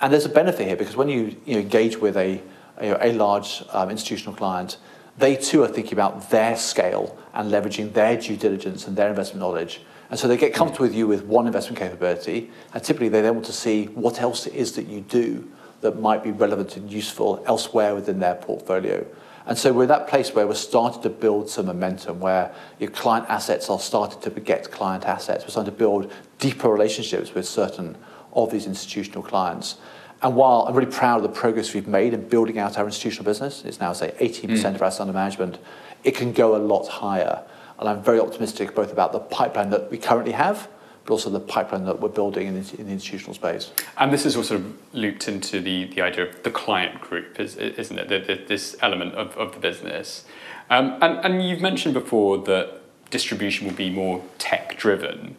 And 0.00 0.12
there's 0.12 0.24
a 0.24 0.30
benefit 0.30 0.66
here 0.66 0.76
because 0.76 0.96
when 0.96 1.08
you, 1.08 1.36
you 1.44 1.54
know, 1.54 1.60
engage 1.60 1.98
with 1.98 2.16
a, 2.16 2.40
a, 2.78 3.08
a 3.08 3.12
large 3.12 3.62
um, 3.72 3.90
institutional 3.90 4.34
client, 4.34 4.78
they 5.18 5.36
too 5.36 5.62
are 5.62 5.68
thinking 5.68 5.92
about 5.92 6.30
their 6.30 6.56
scale 6.56 7.16
and 7.32 7.50
leveraging 7.50 7.92
their 7.92 8.16
due 8.16 8.36
diligence 8.36 8.86
and 8.86 8.96
their 8.96 9.08
investment 9.08 9.40
knowledge. 9.40 9.80
And 10.10 10.18
so 10.18 10.28
they 10.28 10.36
get 10.36 10.54
comfortable 10.54 10.86
with 10.86 10.94
you 10.94 11.06
with 11.06 11.24
one 11.24 11.46
investment 11.46 11.78
capability, 11.78 12.50
and 12.72 12.82
typically 12.82 13.08
they 13.08 13.22
then 13.22 13.34
want 13.34 13.46
to 13.46 13.52
see 13.52 13.86
what 13.86 14.20
else 14.20 14.46
it 14.46 14.54
is 14.54 14.72
that 14.72 14.86
you 14.86 15.00
do 15.00 15.50
that 15.80 16.00
might 16.00 16.22
be 16.22 16.30
relevant 16.30 16.76
and 16.76 16.90
useful 16.90 17.42
elsewhere 17.46 17.94
within 17.94 18.18
their 18.18 18.34
portfolio. 18.34 19.06
And 19.46 19.58
so 19.58 19.72
we're 19.72 19.82
in 19.82 19.88
that 19.88 20.08
place 20.08 20.34
where 20.34 20.46
we're 20.46 20.54
starting 20.54 21.02
to 21.02 21.10
build 21.10 21.50
some 21.50 21.66
momentum, 21.66 22.20
where 22.20 22.54
your 22.78 22.90
client 22.90 23.26
assets 23.28 23.68
are 23.68 23.78
starting 23.78 24.20
to 24.20 24.30
beget 24.30 24.70
client 24.70 25.04
assets. 25.04 25.44
We're 25.44 25.50
starting 25.50 25.72
to 25.72 25.78
build 25.78 26.10
deeper 26.38 26.70
relationships 26.70 27.34
with 27.34 27.46
certain 27.46 27.96
of 28.32 28.50
these 28.50 28.66
institutional 28.66 29.22
clients. 29.22 29.76
And 30.24 30.34
while 30.34 30.64
I'm 30.66 30.74
really 30.74 30.90
proud 30.90 31.18
of 31.18 31.22
the 31.22 31.38
progress 31.38 31.74
we've 31.74 31.86
made 31.86 32.14
in 32.14 32.26
building 32.26 32.58
out 32.58 32.78
our 32.78 32.86
institutional 32.86 33.26
business, 33.26 33.62
it's 33.66 33.78
now, 33.78 33.92
say, 33.92 34.14
18% 34.18 34.48
mm. 34.48 34.74
of 34.74 34.82
our 34.82 34.90
under 34.98 35.12
management, 35.12 35.58
it 36.02 36.16
can 36.16 36.32
go 36.32 36.56
a 36.56 36.58
lot 36.58 36.88
higher. 36.88 37.42
And 37.78 37.86
I'm 37.86 38.02
very 38.02 38.18
optimistic 38.18 38.74
both 38.74 38.90
about 38.90 39.12
the 39.12 39.20
pipeline 39.20 39.68
that 39.68 39.90
we 39.90 39.98
currently 39.98 40.32
have, 40.32 40.66
but 41.04 41.12
also 41.12 41.28
the 41.28 41.40
pipeline 41.40 41.84
that 41.84 42.00
we're 42.00 42.08
building 42.08 42.46
in 42.46 42.54
the, 42.54 42.80
in 42.80 42.86
the 42.86 42.92
institutional 42.92 43.34
space. 43.34 43.70
And 43.98 44.10
this 44.10 44.24
is 44.24 44.34
also 44.34 44.64
looped 44.94 45.28
into 45.28 45.60
the, 45.60 45.92
the 45.92 46.00
idea 46.00 46.26
of 46.26 46.42
the 46.42 46.50
client 46.50 47.02
group, 47.02 47.38
is, 47.38 47.56
isn't 47.56 47.98
it? 47.98 48.08
The, 48.08 48.20
the, 48.20 48.44
this 48.46 48.76
element 48.80 49.14
of, 49.16 49.36
of 49.36 49.52
the 49.52 49.60
business. 49.60 50.24
Um, 50.70 50.96
and, 51.02 51.22
and 51.22 51.46
you've 51.46 51.60
mentioned 51.60 51.92
before 51.92 52.38
that 52.44 52.80
distribution 53.10 53.66
will 53.66 53.74
be 53.74 53.90
more 53.90 54.24
tech 54.38 54.78
driven. 54.78 55.36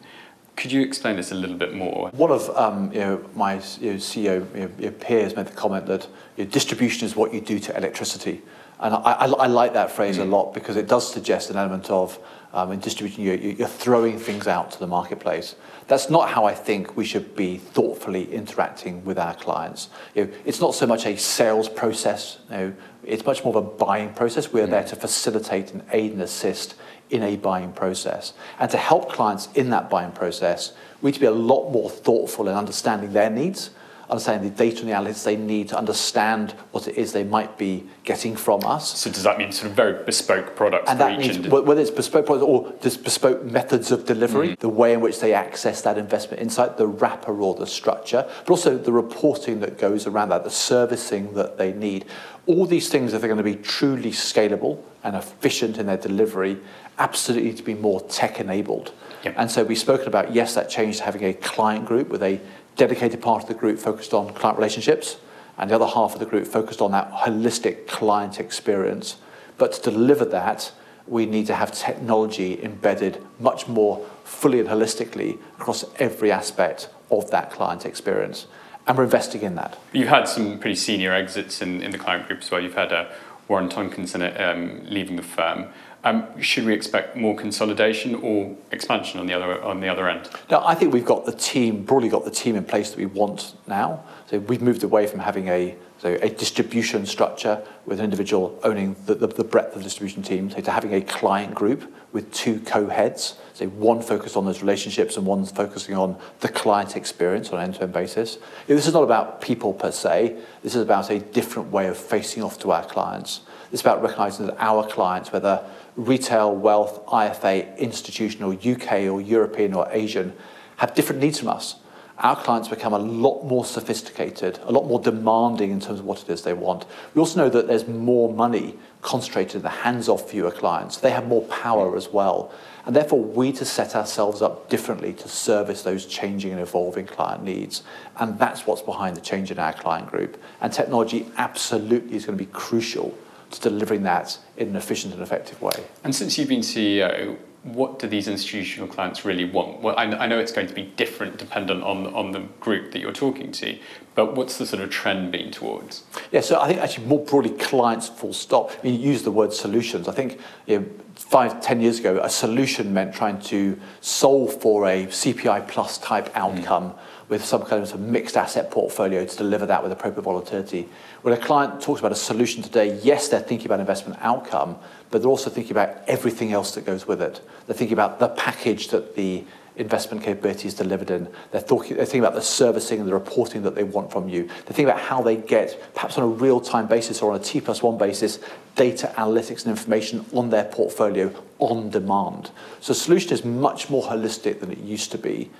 Could 0.56 0.72
you 0.72 0.80
explain 0.80 1.16
this 1.16 1.32
a 1.32 1.34
little 1.34 1.56
bit 1.56 1.74
more? 1.74 2.08
One 2.14 2.30
of 2.30 2.48
um, 2.56 2.90
you 2.92 3.00
know, 3.00 3.24
my 3.34 3.54
you 3.78 3.92
know, 3.92 3.96
CEO 3.98 4.78
you 4.80 4.86
know, 4.86 4.90
peers 4.92 5.36
made 5.36 5.46
the 5.46 5.54
comment 5.54 5.86
that 5.86 6.08
you 6.36 6.44
know, 6.44 6.50
distribution 6.50 7.06
is 7.06 7.14
what 7.14 7.34
you 7.34 7.42
do 7.42 7.58
to 7.60 7.76
electricity. 7.76 8.42
And 8.80 8.94
I, 8.94 8.98
I, 8.98 9.26
I 9.26 9.46
like 9.46 9.74
that 9.74 9.90
phrase 9.90 10.18
mm. 10.18 10.22
a 10.22 10.24
lot 10.24 10.54
because 10.54 10.76
it 10.76 10.88
does 10.88 11.10
suggest 11.10 11.50
an 11.50 11.56
element 11.56 11.90
of 11.90 12.18
um, 12.52 12.72
in 12.72 12.80
distribution, 12.80 13.22
you're, 13.22 13.36
you're 13.36 13.68
throwing 13.68 14.18
things 14.18 14.46
out 14.46 14.70
to 14.72 14.78
the 14.78 14.86
marketplace. 14.86 15.56
That's 15.88 16.10
not 16.10 16.30
how 16.30 16.44
I 16.44 16.54
think 16.54 16.96
we 16.96 17.04
should 17.04 17.36
be 17.36 17.58
thoughtfully 17.58 18.32
interacting 18.32 19.04
with 19.04 19.18
our 19.18 19.34
clients. 19.34 19.88
You 20.14 20.24
know, 20.24 20.32
it's 20.44 20.60
not 20.60 20.74
so 20.74 20.86
much 20.86 21.06
a 21.06 21.16
sales 21.16 21.68
process, 21.68 22.38
you 22.50 22.56
know, 22.56 22.74
it's 23.04 23.24
much 23.24 23.44
more 23.44 23.56
of 23.56 23.64
a 23.64 23.68
buying 23.68 24.12
process. 24.14 24.52
We're 24.52 24.66
mm. 24.66 24.70
there 24.70 24.84
to 24.84 24.96
facilitate 24.96 25.72
and 25.72 25.82
aid 25.92 26.12
and 26.12 26.22
assist 26.22 26.74
in 27.08 27.22
a 27.22 27.36
buying 27.36 27.72
process. 27.72 28.32
And 28.58 28.70
to 28.70 28.76
help 28.76 29.12
clients 29.12 29.48
in 29.54 29.70
that 29.70 29.88
buying 29.88 30.12
process, 30.12 30.72
we 31.00 31.10
need 31.10 31.14
to 31.14 31.20
be 31.20 31.26
a 31.26 31.30
lot 31.30 31.70
more 31.70 31.88
thoughtful 31.88 32.48
in 32.48 32.54
understanding 32.54 33.12
their 33.12 33.30
needs, 33.30 33.70
understanding 34.08 34.50
the 34.50 34.56
data 34.56 34.80
and 34.80 34.88
the 34.88 34.92
analytics 34.92 35.24
they 35.24 35.36
need 35.36 35.68
to 35.68 35.76
understand 35.76 36.52
what 36.70 36.86
it 36.86 36.96
is 36.96 37.12
they 37.12 37.24
might 37.24 37.58
be 37.58 37.84
getting 38.04 38.36
from 38.36 38.64
us. 38.64 38.96
So 38.98 39.10
does 39.10 39.24
that 39.24 39.38
mean 39.38 39.52
sort 39.52 39.70
of 39.70 39.76
very 39.76 40.04
bespoke 40.04 40.54
products 40.54 40.90
and 40.90 41.00
that 41.00 41.18
means, 41.18 41.38
whether 41.48 41.80
it's 41.80 41.90
bespoke 41.90 42.26
products 42.26 42.44
or 42.44 42.72
just 42.80 43.02
bespoke 43.02 43.44
methods 43.44 43.90
of 43.90 44.04
delivery, 44.06 44.48
mm-hmm. 44.48 44.60
the 44.60 44.68
way 44.68 44.92
in 44.92 45.00
which 45.00 45.20
they 45.20 45.34
access 45.34 45.82
that 45.82 45.98
investment 45.98 46.40
insight, 46.42 46.76
the 46.76 46.86
wrapper 46.86 47.40
or 47.40 47.54
the 47.54 47.66
structure, 47.66 48.24
but 48.44 48.50
also 48.50 48.78
the 48.78 48.92
reporting 48.92 49.60
that 49.60 49.78
goes 49.78 50.06
around 50.06 50.28
that, 50.28 50.44
the 50.44 50.50
servicing 50.50 51.34
that 51.34 51.58
they 51.58 51.72
need. 51.72 52.04
All 52.46 52.64
these 52.64 52.88
things, 52.88 53.12
if 53.12 53.20
they're 53.20 53.28
going 53.28 53.38
to 53.38 53.44
be 53.44 53.56
truly 53.56 54.12
scalable 54.12 54.80
and 55.02 55.16
efficient 55.16 55.78
in 55.78 55.86
their 55.86 55.96
delivery, 55.96 56.58
absolutely 56.98 57.50
need 57.50 57.56
to 57.56 57.64
be 57.64 57.74
more 57.74 58.00
tech 58.02 58.38
enabled. 58.38 58.92
Yep. 59.24 59.34
And 59.36 59.50
so 59.50 59.64
we've 59.64 59.78
spoken 59.78 60.06
about, 60.06 60.32
yes, 60.32 60.54
that 60.54 60.70
change 60.70 60.98
to 60.98 61.02
having 61.02 61.24
a 61.24 61.34
client 61.34 61.86
group 61.86 62.08
with 62.08 62.22
a 62.22 62.40
dedicated 62.76 63.20
part 63.20 63.42
of 63.42 63.48
the 63.48 63.54
group 63.54 63.78
focused 63.78 64.14
on 64.14 64.32
client 64.34 64.58
relationships 64.58 65.16
and 65.58 65.70
the 65.70 65.74
other 65.74 65.86
half 65.86 66.12
of 66.12 66.20
the 66.20 66.26
group 66.26 66.46
focused 66.46 66.80
on 66.80 66.92
that 66.92 67.10
holistic 67.10 67.86
client 67.86 68.38
experience. 68.38 69.16
But 69.58 69.72
to 69.74 69.90
deliver 69.90 70.24
that, 70.26 70.72
we 71.06 71.24
need 71.24 71.46
to 71.46 71.54
have 71.54 71.72
technology 71.72 72.62
embedded 72.62 73.22
much 73.38 73.68
more 73.68 74.04
fully 74.24 74.60
and 74.60 74.68
holistically 74.68 75.38
across 75.58 75.84
every 75.98 76.30
aspect 76.30 76.88
of 77.10 77.30
that 77.30 77.50
client 77.50 77.86
experience. 77.86 78.46
And 78.86 78.98
we're 78.98 79.04
investing 79.04 79.42
in 79.42 79.54
that. 79.54 79.78
You've 79.92 80.08
had 80.08 80.28
some 80.28 80.58
pretty 80.58 80.76
senior 80.76 81.12
exits 81.12 81.62
in, 81.62 81.82
in 81.82 81.90
the 81.90 81.98
client 81.98 82.26
group 82.26 82.42
as 82.42 82.50
well. 82.50 82.60
You've 82.60 82.74
had 82.74 82.92
uh, 82.92 83.06
Warren 83.48 83.68
Tomkinson 83.68 84.22
um, 84.40 84.82
leaving 84.84 85.16
the 85.16 85.22
firm. 85.22 85.66
Um, 86.06 86.40
should 86.40 86.66
we 86.66 86.72
expect 86.72 87.16
more 87.16 87.34
consolidation 87.34 88.14
or 88.14 88.56
expansion 88.70 89.18
on 89.18 89.26
the 89.26 89.34
other 89.34 89.60
on 89.60 89.80
the 89.80 89.88
other 89.88 90.08
end? 90.08 90.30
No, 90.48 90.64
I 90.64 90.76
think 90.76 90.94
we've 90.94 91.04
got 91.04 91.26
the 91.26 91.32
team 91.32 91.84
broadly 91.84 92.08
got 92.08 92.24
the 92.24 92.30
team 92.30 92.54
in 92.54 92.64
place 92.64 92.90
that 92.90 92.96
we 92.96 93.06
want 93.06 93.54
now. 93.66 94.04
So 94.30 94.38
we've 94.38 94.62
moved 94.62 94.84
away 94.84 95.08
from 95.08 95.18
having 95.18 95.48
a 95.48 95.74
so 95.98 96.16
a 96.22 96.28
distribution 96.28 97.06
structure 97.06 97.60
with 97.86 97.98
an 97.98 98.04
individual 98.04 98.56
owning 98.62 98.94
the, 99.06 99.16
the, 99.16 99.26
the 99.26 99.42
breadth 99.42 99.74
of 99.74 99.78
the 99.78 99.84
distribution 99.84 100.22
team, 100.22 100.48
so 100.48 100.60
to 100.60 100.70
having 100.70 100.94
a 100.94 101.00
client 101.00 101.56
group 101.56 101.92
with 102.12 102.32
two 102.32 102.60
co-heads, 102.60 103.34
so 103.54 103.66
one 103.66 104.00
focused 104.00 104.36
on 104.36 104.44
those 104.44 104.60
relationships 104.60 105.16
and 105.16 105.26
one's 105.26 105.50
focusing 105.50 105.96
on 105.96 106.16
the 106.40 106.48
client 106.48 106.96
experience 106.96 107.50
on 107.50 107.58
an 107.58 107.64
end-to-end 107.64 107.92
basis. 107.92 108.38
This 108.66 108.86
is 108.86 108.94
not 108.94 109.02
about 109.02 109.40
people 109.40 109.72
per 109.72 109.90
se. 109.90 110.36
This 110.62 110.74
is 110.74 110.82
about 110.82 111.10
a 111.10 111.18
different 111.18 111.70
way 111.70 111.88
of 111.88 111.96
facing 111.96 112.42
off 112.42 112.58
to 112.60 112.70
our 112.70 112.84
clients. 112.84 113.40
It's 113.72 113.82
about 113.82 114.02
recognizing 114.02 114.46
that 114.46 114.56
our 114.58 114.86
clients, 114.86 115.32
whether 115.32 115.64
retail, 115.96 116.54
wealth, 116.54 117.04
IFA, 117.06 117.76
institutional, 117.78 118.52
UK 118.52 119.08
or 119.10 119.20
European 119.20 119.74
or 119.74 119.88
Asian, 119.90 120.34
have 120.76 120.94
different 120.94 121.20
needs 121.20 121.38
from 121.38 121.48
us. 121.48 121.76
our 122.18 122.36
clients 122.36 122.68
become 122.68 122.94
a 122.94 122.98
lot 122.98 123.42
more 123.44 123.64
sophisticated, 123.64 124.58
a 124.64 124.72
lot 124.72 124.86
more 124.86 124.98
demanding 124.98 125.70
in 125.70 125.80
terms 125.80 126.00
of 126.00 126.06
what 126.06 126.22
it 126.22 126.30
is 126.30 126.42
they 126.42 126.54
want. 126.54 126.86
We 127.14 127.20
also 127.20 127.38
know 127.38 127.50
that 127.50 127.66
there's 127.66 127.86
more 127.86 128.32
money 128.32 128.78
concentrated 129.02 129.56
in 129.56 129.62
the 129.62 129.68
hands 129.68 130.08
of 130.08 130.26
fewer 130.26 130.50
clients. 130.50 130.96
They 130.96 131.10
have 131.10 131.26
more 131.26 131.42
power 131.42 131.94
as 131.94 132.08
well. 132.08 132.52
And 132.86 132.96
therefore, 132.96 133.22
we 133.22 133.52
to 133.52 133.64
set 133.64 133.94
ourselves 133.94 134.40
up 134.40 134.70
differently 134.70 135.12
to 135.14 135.28
service 135.28 135.82
those 135.82 136.06
changing 136.06 136.52
and 136.52 136.60
evolving 136.60 137.06
client 137.06 137.42
needs. 137.42 137.82
And 138.18 138.38
that's 138.38 138.66
what's 138.66 138.82
behind 138.82 139.16
the 139.16 139.20
change 139.20 139.50
in 139.50 139.58
our 139.58 139.74
client 139.74 140.08
group. 140.08 140.40
And 140.60 140.72
technology 140.72 141.30
absolutely 141.36 142.16
is 142.16 142.24
going 142.24 142.38
to 142.38 142.44
be 142.44 142.50
crucial 142.50 143.16
to 143.58 143.68
delivering 143.68 144.02
that 144.04 144.38
in 144.56 144.68
an 144.68 144.76
efficient 144.76 145.12
and 145.12 145.22
effective 145.22 145.60
way. 145.60 145.84
And 146.04 146.14
since 146.14 146.38
you've 146.38 146.48
been 146.48 146.60
CEO, 146.60 147.36
what 147.62 147.98
do 147.98 148.06
these 148.06 148.28
institutional 148.28 148.86
clients 148.86 149.24
really 149.24 149.44
want? 149.44 149.80
Well, 149.80 149.96
I, 149.96 150.04
I, 150.04 150.26
know 150.28 150.38
it's 150.38 150.52
going 150.52 150.68
to 150.68 150.74
be 150.74 150.84
different 150.96 151.36
dependent 151.36 151.82
on, 151.82 152.06
on 152.14 152.30
the 152.30 152.40
group 152.60 152.92
that 152.92 153.00
you're 153.00 153.12
talking 153.12 153.50
to, 153.52 153.76
but 154.14 154.36
what's 154.36 154.56
the 154.56 154.66
sort 154.66 154.82
of 154.82 154.90
trend 154.90 155.32
been 155.32 155.50
towards? 155.50 156.04
Yeah, 156.30 156.42
so 156.42 156.60
I 156.60 156.68
think 156.68 156.80
actually 156.80 157.06
more 157.06 157.24
broadly, 157.24 157.50
clients 157.50 158.08
full 158.08 158.32
stop. 158.32 158.70
I 158.70 158.86
mean, 158.86 159.00
you 159.00 159.10
use 159.10 159.22
the 159.22 159.32
word 159.32 159.52
solutions. 159.52 160.06
I 160.06 160.12
think 160.12 160.38
you 160.66 160.78
know, 160.78 160.86
five, 161.16 161.60
ten 161.60 161.80
years 161.80 161.98
ago, 161.98 162.20
a 162.22 162.30
solution 162.30 162.94
meant 162.94 163.12
trying 163.12 163.40
to 163.42 163.78
solve 164.00 164.60
for 164.62 164.86
a 164.86 165.06
CPI 165.06 165.66
plus 165.66 165.98
type 165.98 166.30
outcome. 166.36 166.92
Mm 166.92 166.98
with 167.28 167.44
some 167.44 167.64
kind 167.64 167.82
of 167.82 168.00
mixed 168.00 168.36
asset 168.36 168.70
portfolio 168.70 169.24
to 169.24 169.36
deliver 169.36 169.66
that 169.66 169.82
with 169.82 169.90
appropriate 169.90 170.22
volatility. 170.22 170.88
When 171.22 171.34
a 171.34 171.36
client 171.36 171.80
talks 171.80 172.00
about 172.00 172.12
a 172.12 172.16
solution 172.16 172.62
today, 172.62 172.98
yes, 173.02 173.28
they're 173.28 173.40
thinking 173.40 173.66
about 173.66 173.80
investment 173.80 174.18
outcome, 174.22 174.76
but 175.10 175.22
they're 175.22 175.30
also 175.30 175.50
thinking 175.50 175.72
about 175.72 175.96
everything 176.06 176.52
else 176.52 176.74
that 176.74 176.86
goes 176.86 177.06
with 177.06 177.20
it. 177.20 177.40
They're 177.66 177.76
thinking 177.76 177.94
about 177.94 178.18
the 178.20 178.28
package 178.28 178.88
that 178.88 179.16
the 179.16 179.44
investment 179.74 180.22
capability 180.22 180.68
is 180.68 180.74
delivered 180.74 181.10
in. 181.10 181.28
They're, 181.50 181.60
talking, 181.60 181.96
they're 181.96 182.06
thinking 182.06 182.22
about 182.22 182.34
the 182.34 182.40
servicing 182.42 183.00
and 183.00 183.08
the 183.08 183.12
reporting 183.12 183.62
that 183.62 183.74
they 183.74 183.84
want 183.84 184.10
from 184.10 184.28
you. 184.28 184.44
They're 184.44 184.72
thinking 184.72 184.86
about 184.86 185.00
how 185.00 185.20
they 185.20 185.36
get, 185.36 185.94
perhaps 185.94 186.16
on 186.16 186.24
a 186.24 186.28
real-time 186.28 186.86
basis 186.86 187.20
or 187.20 187.32
on 187.32 187.40
a 187.40 187.42
T 187.42 187.60
plus 187.60 187.82
one 187.82 187.98
basis, 187.98 188.38
data 188.74 189.12
analytics 189.16 189.66
and 189.66 189.76
information 189.76 190.24
on 190.32 190.50
their 190.50 190.64
portfolio 190.64 191.30
on 191.58 191.90
demand. 191.90 192.50
So 192.80 192.94
solution 192.94 193.32
is 193.32 193.44
much 193.44 193.90
more 193.90 194.04
holistic 194.04 194.60
than 194.60 194.72
it 194.72 194.78
used 194.78 195.12
to 195.12 195.18
be. 195.18 195.50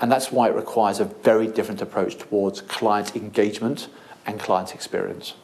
And 0.00 0.12
that's 0.12 0.30
why 0.30 0.48
it 0.48 0.54
requires 0.54 1.00
a 1.00 1.04
very 1.04 1.46
different 1.46 1.80
approach 1.80 2.18
towards 2.18 2.60
client 2.60 3.16
engagement 3.16 3.88
and 4.26 4.38
client 4.38 4.74
experience. 4.74 5.34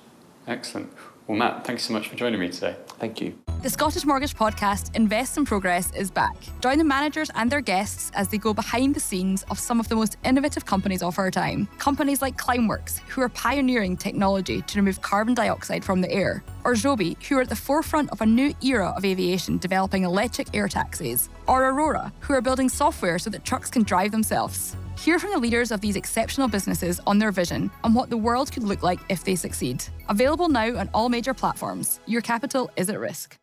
Excellent. 0.46 0.92
Well, 1.26 1.38
Matt, 1.38 1.64
thanks 1.64 1.84
so 1.84 1.92
much 1.92 2.08
for 2.08 2.16
joining 2.16 2.40
me 2.40 2.50
today. 2.50 2.76
Thank 2.98 3.20
you. 3.20 3.38
The 3.62 3.70
Scottish 3.70 4.04
Mortgage 4.04 4.34
podcast 4.34 4.92
Invest 4.96 5.38
in 5.38 5.44
Progress 5.44 5.92
is 5.94 6.10
back. 6.10 6.34
Join 6.60 6.78
the 6.78 6.84
managers 6.84 7.30
and 7.36 7.48
their 7.48 7.60
guests 7.60 8.10
as 8.12 8.26
they 8.26 8.36
go 8.36 8.52
behind 8.52 8.92
the 8.92 8.98
scenes 8.98 9.44
of 9.52 9.58
some 9.60 9.78
of 9.78 9.88
the 9.88 9.94
most 9.94 10.16
innovative 10.24 10.66
companies 10.66 11.00
of 11.00 11.16
our 11.16 11.30
time. 11.30 11.68
Companies 11.78 12.20
like 12.20 12.36
Climeworks, 12.36 12.98
who 13.06 13.20
are 13.20 13.28
pioneering 13.28 13.96
technology 13.96 14.62
to 14.62 14.80
remove 14.80 15.00
carbon 15.00 15.34
dioxide 15.34 15.84
from 15.84 16.00
the 16.00 16.10
air, 16.10 16.42
or 16.64 16.74
Joby, 16.74 17.16
who 17.28 17.38
are 17.38 17.42
at 17.42 17.48
the 17.48 17.54
forefront 17.54 18.10
of 18.10 18.20
a 18.20 18.26
new 18.26 18.52
era 18.64 18.92
of 18.96 19.04
aviation 19.04 19.58
developing 19.58 20.02
electric 20.02 20.48
air 20.56 20.66
taxis, 20.66 21.28
or 21.46 21.64
Aurora, 21.68 22.12
who 22.18 22.34
are 22.34 22.40
building 22.40 22.68
software 22.68 23.20
so 23.20 23.30
that 23.30 23.44
trucks 23.44 23.70
can 23.70 23.84
drive 23.84 24.10
themselves. 24.10 24.74
Hear 24.98 25.20
from 25.20 25.30
the 25.30 25.38
leaders 25.38 25.70
of 25.70 25.80
these 25.80 25.94
exceptional 25.94 26.48
businesses 26.48 27.00
on 27.06 27.20
their 27.20 27.30
vision 27.30 27.70
and 27.84 27.94
what 27.94 28.10
the 28.10 28.16
world 28.16 28.50
could 28.50 28.64
look 28.64 28.82
like 28.82 28.98
if 29.08 29.22
they 29.22 29.36
succeed. 29.36 29.84
Available 30.08 30.48
now 30.48 30.76
on 30.76 30.90
all 30.92 31.08
major 31.08 31.32
platforms. 31.32 32.00
Your 32.06 32.22
capital 32.22 32.68
is 32.76 32.90
at 32.90 32.98
risk. 32.98 33.38